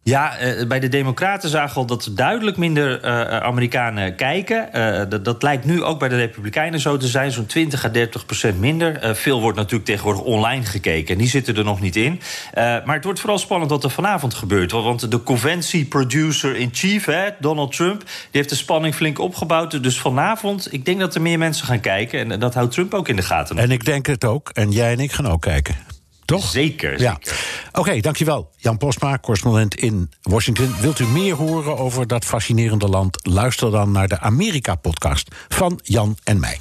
[0.05, 4.69] Ja, uh, bij de Democraten zagen we al dat duidelijk minder uh, Amerikanen kijken.
[4.75, 7.89] Uh, dat, dat, lijkt nu ook bij de Republikeinen zo te zijn, zo'n 20 à
[7.89, 9.17] 30 procent minder.
[9.17, 12.21] veel wordt natuurlijk tegenwoordig online gekeken en die zitten er nog niet in.
[12.55, 14.73] maar het wordt vooral spannend wat er vanavond gebeurt.
[14.73, 19.83] Want de conventie-producer-in-chief, Donald Trump, die heeft de spanning flink opgebouwd.
[19.83, 23.09] Dus vanavond, ik denk dat er meer mensen gaan kijken en dat houdt Trump ook
[23.09, 23.59] in de gaten.
[23.59, 25.92] En ik denk het ook, en jij en ik gaan ook kijken.
[26.33, 26.51] Toch?
[26.51, 27.19] Zeker, ja.
[27.21, 27.39] zeker.
[27.69, 28.51] Oké, okay, dankjewel.
[28.57, 30.75] Jan Postma, correspondent in Washington.
[30.81, 33.19] Wilt u meer horen over dat fascinerende land?
[33.23, 36.61] Luister dan naar de Amerika-podcast van Jan en mij.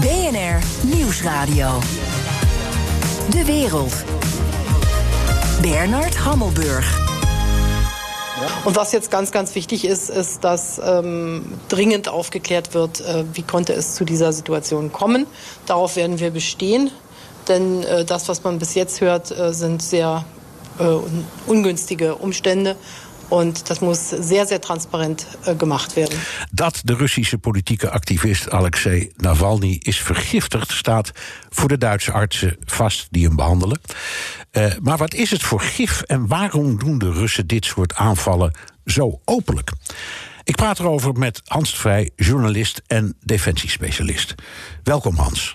[0.00, 1.80] BNR Nieuwsradio.
[3.30, 4.04] De wereld.
[5.60, 7.04] Bernard Hammelburg.
[8.64, 13.42] Und was jetzt ganz, ganz wichtig ist, ist, dass ähm, dringend aufgeklärt wird, äh, wie
[13.42, 15.26] konnte es zu dieser Situation kommen.
[15.64, 16.90] Darauf werden wir bestehen.
[17.48, 20.24] Denn äh, das, was man bis jetzt hört, äh, sind sehr
[20.78, 20.84] äh,
[21.46, 22.76] ungünstige Umstände.
[23.28, 26.18] Und das muss sehr, sehr transparent äh, gemacht werden.
[26.52, 31.12] Dat de Russische politieke activist Alexei Navalny is vergiftigd, staat
[31.50, 33.80] voor de Duitse artsen vast die hem behandelen.
[34.52, 38.52] Uh, maar wat is het voor gif en waarom doen de Russen dit soort aanvallen
[38.84, 39.70] zo openlijk?
[40.44, 44.34] Ik praat erover met Hans Vrij, journalist en defensiespecialist.
[44.82, 45.54] Welkom Hans.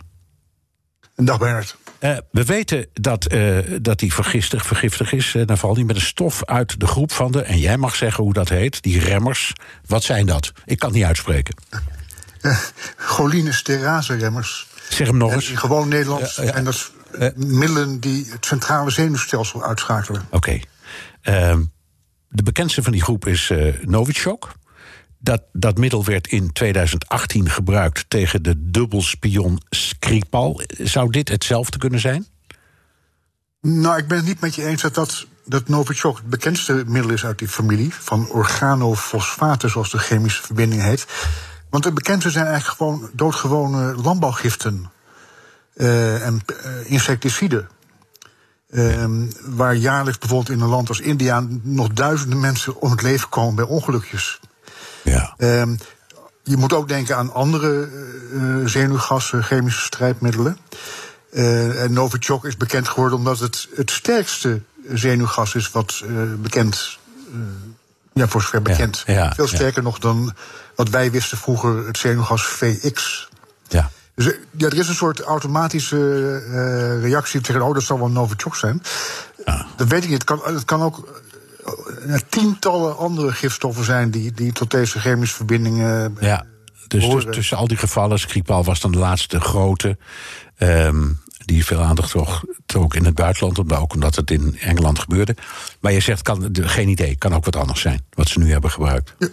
[1.16, 1.78] Dag Bernard.
[2.02, 6.46] Uh, we weten dat, uh, dat hij vergiftig, vergiftig is, uh, Navalny, met een stof
[6.46, 9.54] uit de groep van de, en jij mag zeggen hoe dat heet, die remmers.
[9.86, 10.52] Wat zijn dat?
[10.66, 11.56] Ik kan het niet uitspreken.
[12.96, 14.68] Cholinesterase remmers.
[14.90, 15.50] Zeg hem nog eens.
[15.50, 16.38] In gewoon Nederlands.
[16.38, 16.92] En dat
[17.36, 20.22] middelen die het centrale zenuwstelsel uitschakelen.
[20.30, 20.36] Oké.
[20.36, 20.64] Okay.
[21.22, 21.64] Ehm,
[22.30, 24.52] de bekendste van die groep is Novichok.
[25.24, 30.62] Dat, dat middel werd in 2018 gebruikt tegen de dubbelspion Skripal.
[30.68, 32.28] Zou dit hetzelfde kunnen zijn?
[33.62, 37.12] Nou, ik ben het niet met je eens dat, dat, dat Novichok het bekendste middel
[37.12, 37.94] is uit die familie.
[37.94, 41.06] Van organofosfaten, zoals de chemische verbinding heet.
[41.70, 44.92] Want de bekendste zijn eigenlijk gewoon doodgewone landbouwgiften.
[45.76, 47.70] Uh, en uh, insecticiden.
[48.70, 49.06] Uh,
[49.46, 53.56] waar jaarlijks bijvoorbeeld in een land als India nog duizenden mensen om het leven komen
[53.56, 54.40] bij ongelukjes.
[55.04, 55.34] Ja.
[55.38, 55.78] Um,
[56.44, 57.90] je moet ook denken aan andere
[58.34, 60.58] uh, zenuwgassen, chemische strijdmiddelen.
[61.32, 64.62] Uh, en Novichok is bekend geworden omdat het het sterkste
[64.94, 66.98] zenuwgas is wat uh, bekend,
[68.14, 69.04] ja, voor zover bekend.
[69.06, 69.82] Ja, ja, Veel sterker ja.
[69.82, 70.34] nog dan
[70.76, 73.30] wat wij wisten vroeger, het zenuwgas VX.
[73.68, 73.90] Ja.
[74.16, 78.84] Dus ja, er is een soort automatische reactie tegen, oh, dat zal wel Novichok zijn.
[79.76, 80.24] Dat weet ik niet.
[80.24, 81.22] Het kan, het kan ook
[82.30, 86.18] tientallen andere gifstoffen zijn die, die tot deze chemische verbindingen.
[86.20, 86.46] Ja,
[86.88, 89.98] dus tussen, tussen al die gevallen, Skripal was dan de laatste grote.
[90.58, 95.00] Um, die veel aandacht toch trok in het buitenland, omdat, ook omdat het in Engeland
[95.00, 95.36] gebeurde.
[95.80, 98.72] Maar je zegt, kan, geen idee, kan ook wat anders zijn, wat ze nu hebben
[98.72, 99.14] gebruikt.
[99.20, 99.28] Ja,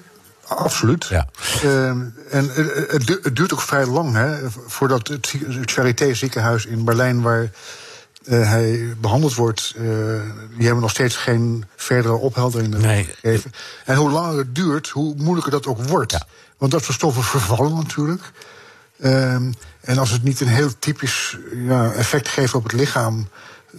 [0.49, 1.07] absoluut.
[1.07, 1.29] Ja.
[1.65, 6.85] Um, en het, het, duurt ook vrij lang, hè, voordat het, het Charité ziekenhuis in
[6.85, 7.51] Berlijn, waar
[8.29, 9.83] uh, hij behandeld wordt, uh,
[10.57, 13.05] die hebben nog steeds geen verdere opheldering nee.
[13.05, 13.53] gegeven.
[13.85, 16.13] En hoe langer het duurt, hoe moeilijker dat ook wordt.
[16.13, 16.27] Ja.
[16.59, 18.33] Want dat soort stoffen vervallen natuurlijk.
[19.05, 23.29] Um, en als het niet een heel typisch ja, effect geeft op het lichaam,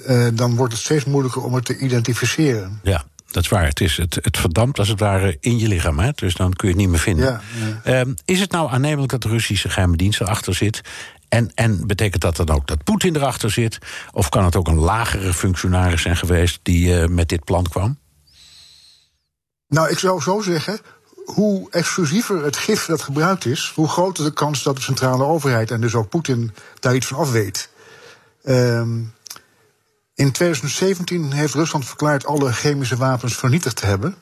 [0.08, 2.80] uh, dan wordt het steeds moeilijker om het te identificeren.
[2.84, 3.04] Ja.
[3.32, 3.66] Dat is waar.
[3.66, 6.00] Het, is, het, het verdampt als het ware in je lichaam.
[6.00, 6.10] Hè?
[6.16, 7.42] Dus dan kun je het niet meer vinden.
[7.84, 8.00] Ja.
[8.00, 10.82] Um, is het nou aannemelijk dat de Russische geheime dienst erachter zit?
[11.30, 13.78] En, en betekent dat dan ook dat Poetin erachter zit?
[14.12, 17.98] Of kan het ook een lagere functionaris zijn geweest die uh, met dit plan kwam?
[19.68, 20.80] Nou, ik zou zo zeggen.
[21.26, 25.72] Hoe exclusiever het gif dat gebruikt is, hoe groter de kans dat de centrale overheid
[25.72, 27.70] en dus ook Poetin daar iets van af weet.
[28.44, 29.14] Um,
[30.14, 34.16] in 2017 heeft Rusland verklaard alle chemische wapens vernietigd te hebben.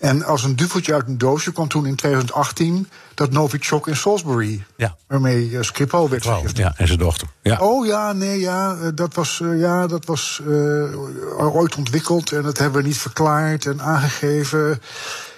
[0.00, 4.64] En als een duveltje uit een doosje kwam toen in 2018 dat Novichok in Salisbury.
[4.76, 4.96] Ja.
[5.06, 6.56] Waarmee uh, Skripal werd wow.
[6.56, 7.28] Ja, en zijn dochter.
[7.42, 7.58] Ja.
[7.58, 12.58] Oh ja, nee, ja, dat was, uh, ja, dat was uh, ooit ontwikkeld en dat
[12.58, 14.82] hebben we niet verklaard en aangegeven.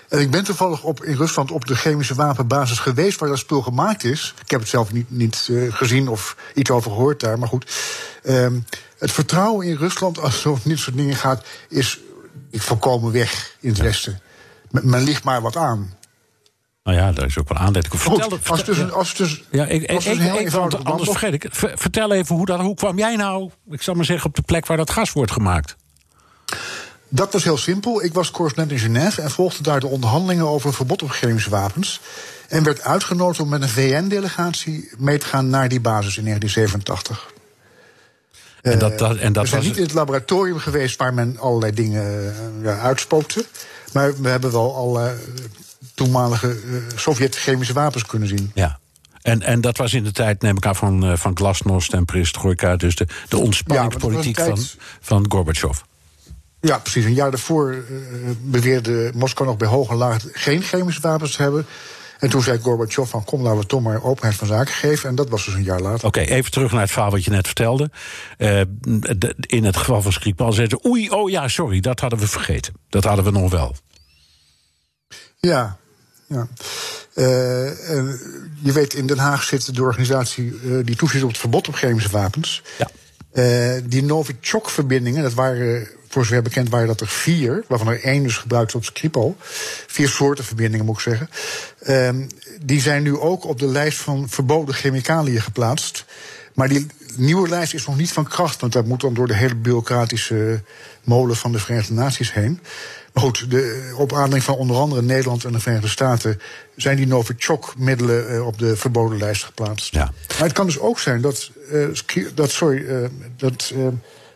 [0.08, 3.62] En ik ben toevallig op, in Rusland op de chemische wapenbasis geweest waar dat spul
[3.62, 4.34] gemaakt is.
[4.44, 7.72] Ik heb het zelf niet, niet gezien of iets over gehoord daar, maar goed.
[8.24, 8.64] Um,
[8.98, 12.00] het vertrouwen in Rusland als het over dit soort dingen gaat, is
[12.52, 13.84] volkomen weg in het ja.
[13.84, 14.20] Westen.
[14.72, 15.94] Men, ligt maar wat aan.
[16.84, 18.00] Nou ja, daar is ook wel aanleiding.
[18.00, 20.54] Vertel, Goed, als dus, als dus, ja, ik, als dus ik, heel ik,
[20.84, 21.46] anders vergeet ik.
[21.52, 24.66] Vertel even hoe, dat, hoe kwam jij nou, ik zal maar zeggen, op de plek
[24.66, 25.76] waar dat gas wordt gemaakt?
[27.08, 28.04] Dat was heel simpel.
[28.04, 31.50] Ik was correspondent in Genève en volgde daar de onderhandelingen over een verbod op chemische
[31.50, 32.00] wapens.
[32.48, 37.32] En werd uitgenodigd om met een VN-delegatie mee te gaan naar die basis in 1987.
[38.62, 41.38] En dat, dat, en dat we zijn was niet in het laboratorium geweest waar men
[41.38, 43.44] allerlei dingen uh, ja, uitspookte.
[43.92, 45.10] Maar we hebben wel al uh,
[45.94, 48.50] toenmalige uh, Sovjet-chemische wapens kunnen zien.
[48.54, 48.78] Ja.
[49.22, 52.04] En, en dat was in de tijd, neem ik aan, van, uh, van Glasnost en
[52.04, 52.76] Perestroika.
[52.76, 54.58] Dus de, de ontspanningspolitiek ja, van,
[55.00, 55.78] van Gorbachev.
[56.60, 57.04] Ja, precies.
[57.04, 57.84] Een jaar daarvoor
[58.42, 61.66] beweerde Moskou nog bij hoog en laag geen chemische wapens te hebben.
[62.22, 65.08] En toen zei Gorbachev van kom, laten we toch maar openheid van zaken geven.
[65.08, 66.06] En dat was dus een jaar later.
[66.06, 67.90] Oké, okay, even terug naar het verhaal wat je net vertelde.
[68.38, 68.60] Uh,
[69.16, 70.88] de, in het geval van Skripal zeiden ze...
[70.88, 72.74] oei, oh ja, sorry, dat hadden we vergeten.
[72.88, 73.76] Dat hadden we nog wel.
[75.36, 75.76] Ja,
[76.26, 76.46] ja.
[77.14, 78.14] Uh, uh,
[78.62, 82.10] je weet, in Den Haag zit de organisatie die toeziet op het verbod op chemische
[82.10, 82.62] wapens.
[82.78, 82.90] Ja.
[83.84, 88.36] Die Novichok-verbindingen, dat waren voor zover bekend waren dat er vier, waarvan er één dus
[88.36, 89.36] gebruikt op Skripal.
[89.86, 91.28] Vier soorten verbindingen, moet ik zeggen.
[91.88, 92.26] Um,
[92.60, 96.04] die zijn nu ook op de lijst van verboden chemicaliën geplaatst.
[96.54, 99.34] Maar die nieuwe lijst is nog niet van kracht, want dat moet dan door de
[99.34, 100.62] hele bureaucratische
[101.04, 102.60] molen van de Verenigde Naties heen.
[103.12, 106.40] Maar goed, de, op aanleiding van onder andere Nederland en de Verenigde Staten
[106.76, 109.94] zijn die Novichok-middelen eh, op de verboden lijst geplaatst.
[109.94, 110.12] Ja.
[110.28, 113.72] Maar het kan dus ook zijn dat, eh, ski- dat, sorry, eh, dat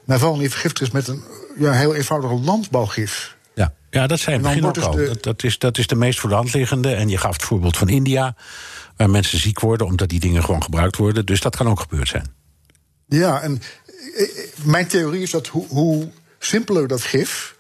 [0.05, 1.23] Navalny vergiftigd is met een
[1.59, 3.37] ja, heel eenvoudige landbouwgif.
[3.55, 4.91] Ja, ja dat zijn begin ook wordt al.
[4.97, 6.95] dus de- Dat, dat, is, dat is de meest voor de hand liggende.
[6.95, 8.37] En je gaf het voorbeeld van India,
[8.97, 11.27] waar mensen ziek worden omdat die dingen gewoon gebruikt worden.
[11.27, 12.35] Dus dat kan ook gebeurd zijn.
[13.09, 13.63] Ja, en
[14.63, 16.09] mijn theorie is dat hoe, hoe
[16.39, 17.56] simpeler dat gif,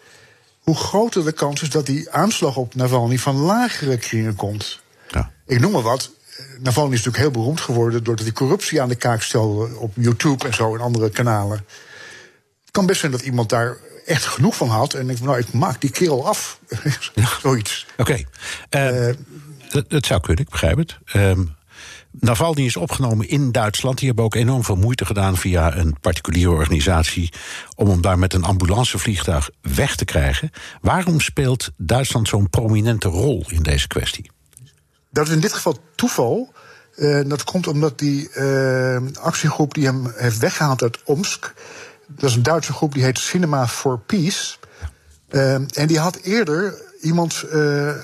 [0.66, 4.80] hoe groter de kans is dat die aanslag op Navalny van lagere kringen komt.
[5.08, 5.30] Ja.
[5.46, 6.10] Ik noem maar wat.
[6.36, 9.92] eh, Navalny is natuurlijk heel beroemd geworden doordat hij corruptie aan de kaak stelde op
[9.94, 11.56] YouTube en zo en andere kanalen.
[12.60, 15.52] Het kan best zijn dat iemand daar echt genoeg van had en ik, nou, ik
[15.52, 16.60] maak die kerel af.
[17.42, 17.86] Zoiets.
[17.96, 18.22] Oké.
[18.68, 19.08] Eh,
[19.68, 20.98] dat, dat zou kunnen, ik begrijp het.
[21.04, 21.44] Ehm
[22.20, 23.98] Navalny is opgenomen in Duitsland.
[23.98, 27.32] Die hebben ook enorm veel moeite gedaan via een particuliere organisatie.
[27.74, 30.50] om hem daar met een ambulancevliegtuig weg te krijgen.
[30.80, 34.30] Waarom speelt Duitsland zo'n prominente rol in deze kwestie?
[35.10, 36.52] Dat is in dit geval toeval.
[36.96, 41.54] Eh, dat komt omdat die eh, actiegroep die hem heeft weggehaald uit Omsk.
[42.06, 44.56] Dat is een Duitse groep die heet Cinema for Peace.
[45.28, 47.44] Eh, en die had eerder iemand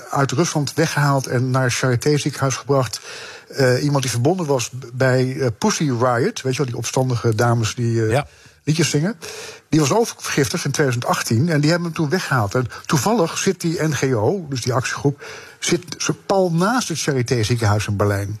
[0.09, 2.99] uit Rusland weggehaald en naar Charité ziekenhuis gebracht.
[3.55, 6.41] Eh, iemand die verbonden was bij eh, Pussy Riot.
[6.41, 8.21] Weet je wel, die opstandige dames die eh,
[8.63, 9.15] liedjes zingen.
[9.69, 12.55] Die was ook vergiftigd in 2018 en die hebben hem toen weggehaald.
[12.55, 15.25] En toevallig zit die NGO, dus die actiegroep,
[15.59, 18.39] zit zo pal naast het Charité ziekenhuis in Berlijn.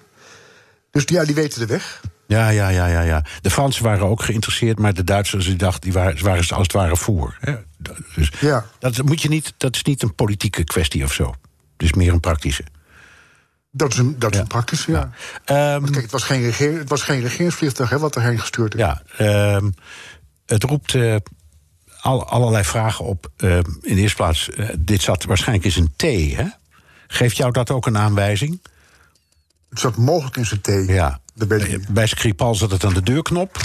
[0.91, 2.01] Dus ja, die weten de weg.
[2.27, 3.25] Ja, ja, ja, ja, ja.
[3.41, 6.63] De Fransen waren ook geïnteresseerd, maar de Duitsers die dachten, die waren, waren ze als
[6.63, 7.37] het ware voor.
[7.39, 7.55] Hè?
[8.15, 8.65] Dus ja.
[8.79, 11.25] dat, moet je niet, dat is niet een politieke kwestie of zo.
[11.77, 12.63] Het is meer een praktische.
[13.75, 15.09] Dat is een, dat is een praktische, ja.
[15.79, 18.79] Want kijk, het was geen, regeer, het was geen regeringsvliegtuig hè, wat erheen gestuurd is.
[18.79, 19.69] Ja, ehm,
[20.45, 21.15] het roept eh,
[22.01, 23.31] al, allerlei vragen op.
[23.37, 26.45] Ehm, in de eerste plaats, eh, dit zat waarschijnlijk in zijn thee, hè?
[27.07, 28.61] Geeft jou dat ook een aanwijzing?
[29.69, 30.87] Het zat mogelijk in zijn thee.
[30.87, 31.19] Ja.
[31.35, 31.87] Niet.
[31.87, 33.57] Bij Skripal zat het aan de deurknop.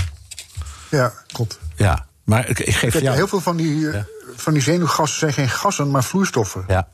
[0.90, 1.58] Ja, klopt.
[1.76, 3.16] Ja, maar ik, ik geef Kijk, jou...
[3.16, 4.02] heel veel van die, eh,
[4.36, 6.64] van die zenuwgassen zijn geen gassen, maar vloeistoffen.
[6.68, 6.88] Ja.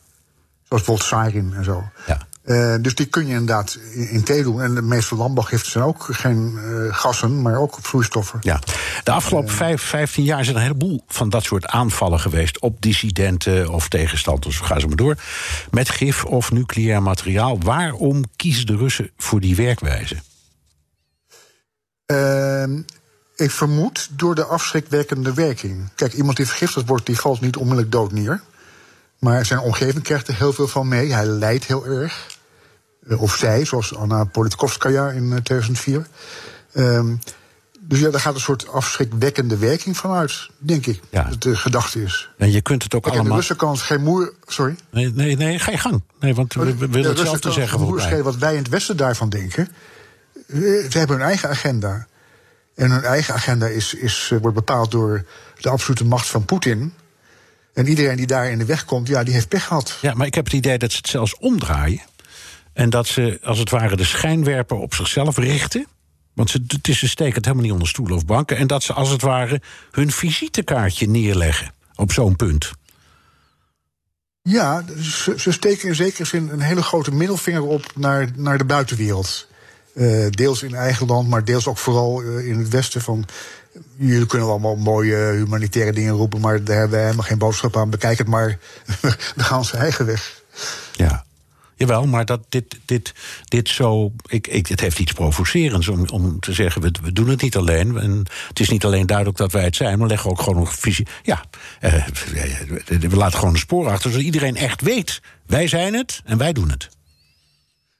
[0.69, 1.85] Zoals bijvoorbeeld sarin en zo.
[2.07, 2.27] Ja.
[2.45, 4.63] Eh, dus die kun je inderdaad in, thee doen.
[4.63, 8.39] En de meeste landbouwgiften zijn ook geen eh, gassen, maar ook vloeistoffen.
[8.43, 8.61] Ja.
[9.05, 12.83] De afgelopen vijf, 15 jaar zijn er een heleboel van dat soort aanvallen geweest op
[12.83, 14.59] dissidenten of tegenstanders.
[14.59, 15.17] Ga ze maar door.
[15.71, 17.61] Met gif of nucleair materiaal.
[17.61, 20.17] Waarom kiezen de Russen voor die werkwijze?
[22.07, 22.81] Ehm,
[23.37, 25.89] ik vermoed door de afschrikwekkende werking.
[25.95, 28.43] Kijk, iemand die vergiftigd wordt, die valt niet onmiddellijk dood neer.
[29.19, 31.13] Maar zijn omgeving krijgt er heel veel van mee.
[31.13, 32.27] Hij lijdt heel erg.
[33.09, 36.07] Eh, Of zij, zoals Anna Politkovskaya in eh, 2004.
[36.73, 37.15] Ehm,
[37.81, 41.01] dus ja, daar gaat een soort afschrikwekkende werking van uit, denk ik.
[41.11, 42.29] Dat de gedachte is.
[42.39, 43.39] En je kunt het ook Kijk, en de allemaal.
[43.39, 44.33] Russen kan geen moer.
[44.47, 44.77] Sorry.
[44.91, 46.03] Nee, nee, nee, ga je gang.
[46.21, 48.97] Nee, want we, we willen De hetzelfde zeggen geen moer wat wij in het Westen
[48.97, 49.69] daarvan denken.
[50.47, 50.59] Eh,
[50.91, 52.07] Ze hebben hun eigen agenda.
[52.75, 55.25] En hun eigen agenda is, is, eh, wordt bepaald door
[55.61, 56.93] de absolute macht van Poetin.
[57.75, 59.99] En iedereen die daar in de weg komt, ja, die heeft pech gehad.
[60.01, 62.01] Ja, maar ik heb het idee dat ze het zelfs omdraaien.
[62.75, 65.87] En dat ze, als het ware, de schijnwerper op zichzelf richten.
[66.33, 68.57] Want ze, het is, ze steken het helemaal niet onder stoelen of banken.
[68.57, 69.61] En dat ze, als het ware,
[69.91, 72.73] hun visitekaartje neerleggen op zo'n punt.
[74.43, 78.65] Ja, ze, ze steken in zekere zin een hele grote middelvinger op naar, naar de
[78.65, 79.49] buitenwereld.
[79.95, 83.01] Eh, deels in eigen land, maar deels ook vooral eh, in het Westen.
[83.01, 83.25] Van,
[83.97, 87.77] jullie kunnen wel allemaal mooie humanitaire dingen roepen, maar daar hebben we helemaal geen boodschap
[87.77, 87.91] aan.
[87.91, 88.59] Bekijk het maar,
[89.37, 90.43] we gaan onze eigen weg.
[90.93, 91.24] Ja.
[91.77, 93.15] Jawel, maar dat dit, dit,
[93.45, 94.13] dit zo.
[94.27, 97.57] Ik, ik, het heeft iets provocerends om, om te zeggen: we, we doen het niet
[97.57, 97.99] alleen.
[97.99, 100.67] En het is niet alleen duidelijk dat wij het zijn, maar leggen ook gewoon een
[100.67, 101.07] visie.
[101.23, 101.45] Ja,
[101.81, 102.07] eh,
[102.87, 106.53] we laten gewoon een spoor achter, zodat iedereen echt weet: wij zijn het en wij
[106.53, 106.89] doen het.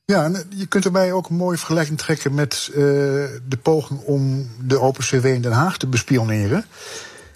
[0.07, 4.81] Ja, je kunt erbij ook een mooie vergelijking trekken met uh, de poging om de
[4.81, 6.65] OpenCW in Den Haag te bespioneren.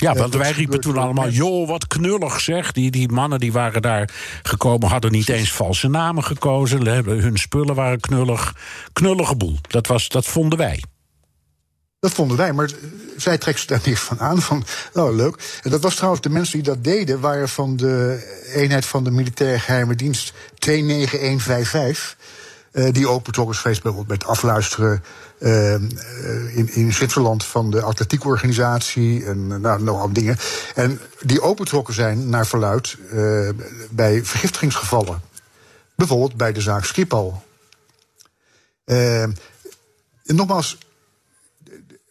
[0.01, 2.73] Ja, want wij riepen toen allemaal, joh, wat knullig zeg.
[2.73, 4.11] Die, die mannen die waren daar
[4.43, 6.87] gekomen, hadden niet eens valse namen gekozen.
[6.87, 8.55] Hun spullen waren knullig.
[8.93, 9.59] Knullige boel.
[9.69, 10.83] Dat, was, dat vonden wij.
[12.01, 12.71] Dat vonden wij, maar
[13.17, 14.43] zij trekt ze daar niks van aan.
[14.43, 15.61] Van, nou, leuk.
[15.63, 18.25] En dat was trouwens, de mensen die dat deden, waren van de
[18.55, 22.17] eenheid van de militaire geheime dienst 29155.
[22.73, 25.03] Uh, die ook betrokken is geweest bijvoorbeeld met afluisteren
[25.39, 25.73] uh,
[26.57, 30.37] in, in Zwitserland van de atletiekorganisatie en nou, nogal dingen.
[30.75, 32.97] En die ook betrokken zijn, naar verluid,
[33.91, 35.21] bij vergiftigingsgevallen.
[35.95, 37.43] Bijvoorbeeld bij de zaak Skripal.
[38.85, 39.37] en
[40.25, 40.79] nogmaals,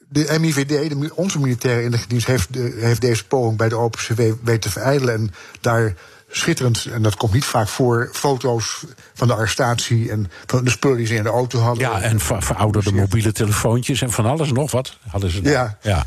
[0.09, 4.69] de MIVD, de, onze militaire inlichtingendienst, heeft, heeft deze poging bij de OpenCW weten te
[4.69, 5.13] verijdelen.
[5.13, 5.95] En daar
[6.29, 10.97] schitterend, en dat komt niet vaak voor, foto's van de arrestatie en van de spullen
[10.97, 11.89] die ze in de auto hadden.
[11.89, 15.41] Ja, en ver- verouderde mobiele telefoontjes en van alles nog wat hadden ze.
[15.41, 15.53] daar.
[15.53, 15.77] Ja.
[15.81, 16.05] ja.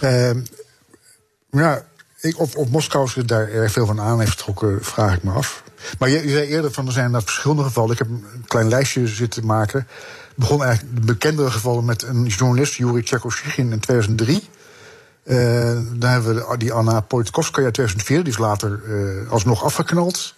[0.00, 0.40] Ehm,
[1.50, 1.82] ja,
[2.20, 5.32] ik, of, of Moskou zich daar erg veel van aan heeft getrokken, vraag ik me
[5.32, 5.62] af.
[5.98, 7.92] Maar je, je zei eerder van er zijn dat verschillende gevallen.
[7.92, 9.78] Ik heb een klein lijstje zitten maken.
[9.78, 14.48] Het begon eigenlijk de bekendere gevallen met een journalist, Yuri Tchaikovsky, in 2003.
[15.28, 20.34] Eh, dan hebben we die Anna Politkovskaya in 2004, die is later eh, alsnog afgeknald.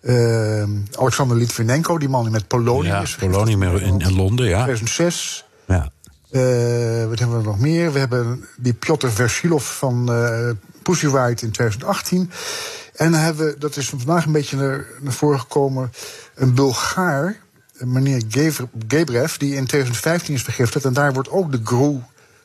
[0.00, 0.62] Eh,
[0.98, 4.62] Alexander Litvinenko, die man die met polonium Ja, is in, in Londen, ja.
[4.62, 5.44] 2006.
[5.66, 5.90] ja.
[6.30, 7.92] Eh, wat hebben we nog meer?
[7.92, 10.50] We hebben die Piotr Vershilov van eh
[10.82, 12.30] Pussy Riot in 2018.
[12.94, 15.92] En dan hebben we, dat is vandaag een beetje naar, naar voren gekomen,
[16.34, 17.36] een Bulgaar,
[17.78, 18.22] meneer
[18.88, 20.84] Gebrev, die in 2015 is vergiftigd.
[20.84, 22.00] En daar wordt ook de GRU,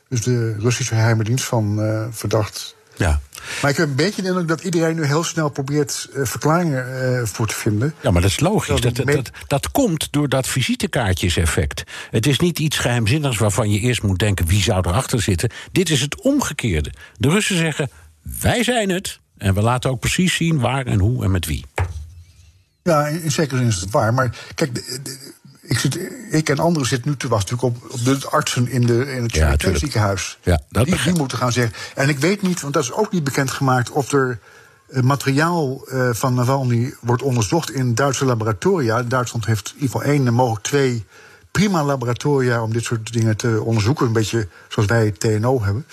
[0.08, 2.76] dus de Russische geheime dienst, van eh, verdacht.
[2.96, 3.20] Ja.
[3.62, 7.16] Maar ik heb een beetje de indruk dat iedereen nu heel snel probeert eh, verklaringen
[7.18, 7.94] eh, voor te vinden.
[8.00, 8.80] Ja, maar dat is logisch.
[8.80, 9.02] Dat
[9.46, 11.84] Dat, komt door dat visitekaartjeseffect.
[12.10, 14.46] Het is niet iets geheimzinnigs waarvan je eerst moet denken...
[14.46, 15.50] wie zou erachter zitten.
[15.72, 16.92] Dit is het omgekeerde.
[17.16, 17.90] De Russen zeggen,
[18.40, 19.18] wij zijn het.
[19.38, 21.64] En we laten ook precies zien waar en hoe en met wie.
[22.82, 24.14] Ja, in, in zekere zin is het waar.
[24.14, 25.32] Maar kijk, de- de-
[25.68, 25.98] ik, zit,
[26.30, 29.22] ik en anderen zitten nu te wachten natuurlijk op, op de artsen in, de, in
[29.22, 30.38] het Ja, ziekenhuis.
[30.42, 31.74] Ja, dat die, die moeten gaan zeggen.
[31.94, 34.38] En ik weet niet, want dat is ook niet bekendgemaakt, of er
[34.88, 39.02] eh, materiaal eh, van Navalny wordt onderzocht in Duitse laboratoria.
[39.02, 41.04] Duitsland heeft in ieder geval één en mogelijk twee
[41.50, 44.06] prima laboratoria om dit soort dingen te onderzoeken.
[44.06, 45.86] Een beetje zoals wij het TNO hebben.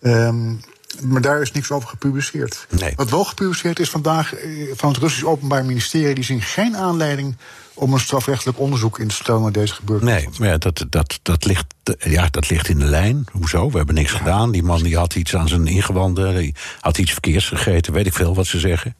[0.00, 0.54] Ehm,
[1.02, 2.66] maar daar is niks over gepubliceerd.
[2.78, 2.92] Nee.
[2.96, 7.36] Wat wel gepubliceerd is vandaag eh, van het Russisch Openbaar Ministerie, die zien geen aanleiding
[7.78, 10.14] om een strafrechtelijk onderzoek in te stellen naar deze gebeurtenis.
[10.14, 11.64] Nee, maar ja, dat, dat, dat, ligt,
[11.98, 13.24] ja, dat ligt in de lijn.
[13.32, 13.70] Hoezo?
[13.70, 14.50] We hebben niks gedaan.
[14.50, 16.36] Die man die had iets aan zijn ingewanden.
[16.36, 17.92] Die had iets verkeers gegeten.
[17.92, 18.96] Weet ik veel wat ze zeggen.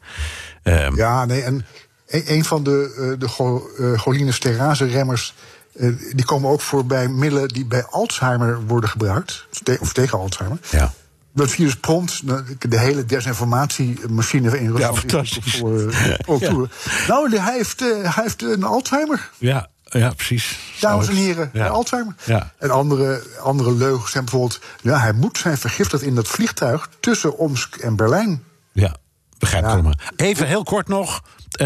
[0.63, 1.65] Ehm, Ja, nee, en
[2.07, 5.33] een, een van de, eh, de eh, cholinesterase-remmers...
[5.75, 9.47] eh, die komen ook voor bij middelen die bij Alzheimer worden gebruikt.
[9.79, 10.57] Of tegen Alzheimer.
[10.71, 10.93] ja.
[11.33, 14.93] Dat virus prompt, nou, de hele desinformatiemachine in Rusland...
[14.95, 15.57] is fantastisch.
[15.57, 16.57] Voor, eh.
[17.07, 19.29] Nou, hij heeft, eh, hij heeft een Alzheimer.
[19.37, 20.59] Ja, ja, precies.
[20.79, 21.67] Dames en heren, Ja.
[21.67, 22.15] Alzheimer.
[22.25, 22.53] Ja.
[22.57, 24.59] En andere, andere leugens zijn bijvoorbeeld...
[24.81, 28.43] Ja, hij moet zijn vergiftigd in dat vliegtuig tussen Omsk en Berlijn.
[28.71, 28.95] Ja,
[29.39, 29.75] begrijp ik Ja.
[29.75, 29.93] allemaal.
[30.15, 31.21] Even heel kort nog.
[31.49, 31.65] eh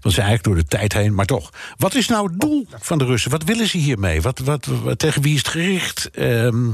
[0.00, 1.50] we zijn eigenlijk door de tijd heen, maar toch.
[1.76, 3.30] Wat is nou het doel van de Russen?
[3.30, 4.22] Wat willen ze hiermee?
[4.22, 6.10] Wat, wat, wat- tegen wie is het gericht?
[6.10, 6.70] Ehm,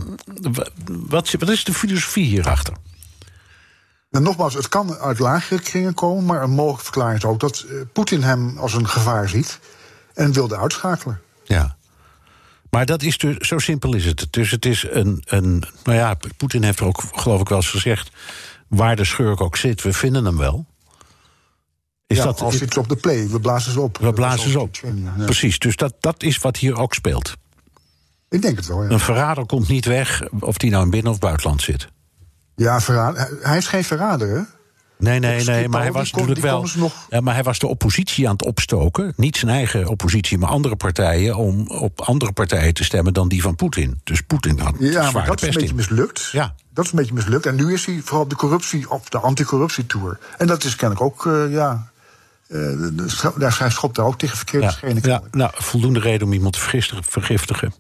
[0.52, 2.74] wa- wat, wat is de filosofie hierachter?
[4.10, 7.64] En nogmaals, het kan uit lagere kringen komen, maar een mogelijke verklaring is ook dat
[7.68, 9.58] eh, Poetin hem als een gevaar ziet
[10.14, 11.20] en wilde uitschakelen.
[11.44, 11.76] Ja.
[12.70, 14.26] Maar dat is dus, zo simpel is het.
[14.30, 15.62] Dus het is een, een.
[15.84, 18.10] Nou ja, Poetin heeft er ook, geloof ik, wel eens gezegd.
[18.76, 20.66] Waar de schurk ook zit, we vinden hem wel.
[22.06, 23.98] Is ja, dat, als iets op de play, we blazen ze op.
[23.98, 24.76] we blazen ze op.
[24.76, 25.24] Ja.
[25.24, 27.36] Precies, dus dat, dat is wat hier ook speelt.
[28.28, 28.90] Ik denk het wel, ja.
[28.90, 31.88] Een verrader komt niet weg of die nou in binnen- of buitenland zit.
[32.54, 34.42] Ja, verraad, hij, hij is geen verrader, hè?
[35.02, 36.66] Nee, nee, nee, maar hij was kon- natuurlijk wel.
[36.76, 39.12] nog- Ja, maar hij was de oppositie aan het opstoken.
[39.16, 41.36] Niet zijn eigen oppositie, maar andere partijen.
[41.36, 44.00] om op andere partijen te stemmen dan die van Poetin.
[44.04, 45.74] Dus Poetin had Ja, zwaar maar dat is een beetje in.
[45.74, 46.28] mislukt.
[46.32, 46.54] Ja.
[46.74, 47.46] Dat is een beetje mislukt.
[47.46, 50.18] En nu is hij vooral op de corruptie, op de anticorruptietour.
[50.38, 51.90] En dat is kennelijk ook, eh, ja.
[52.48, 52.58] eh,
[53.36, 55.02] daar, hij schopt daar ook tegen verkeerde Ja, schenen.
[55.08, 57.74] ja, nou, voldoende reden om iemand te vergiftigen.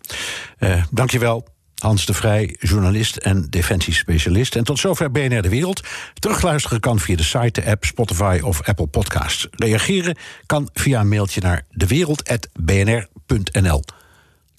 [0.58, 1.46] Eh, dankjewel.
[1.82, 4.56] Hans de Vrij, journalist en defensiespecialist.
[4.56, 5.82] En tot zover BNR De Wereld.
[6.14, 9.48] Terugluisteren kan via de site, de app, Spotify of Apple Podcasts.
[9.50, 10.16] Reageren
[10.46, 13.82] kan via een mailtje naar dewereld.bnr.nl.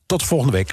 [0.06, 0.72] Tot volgende week.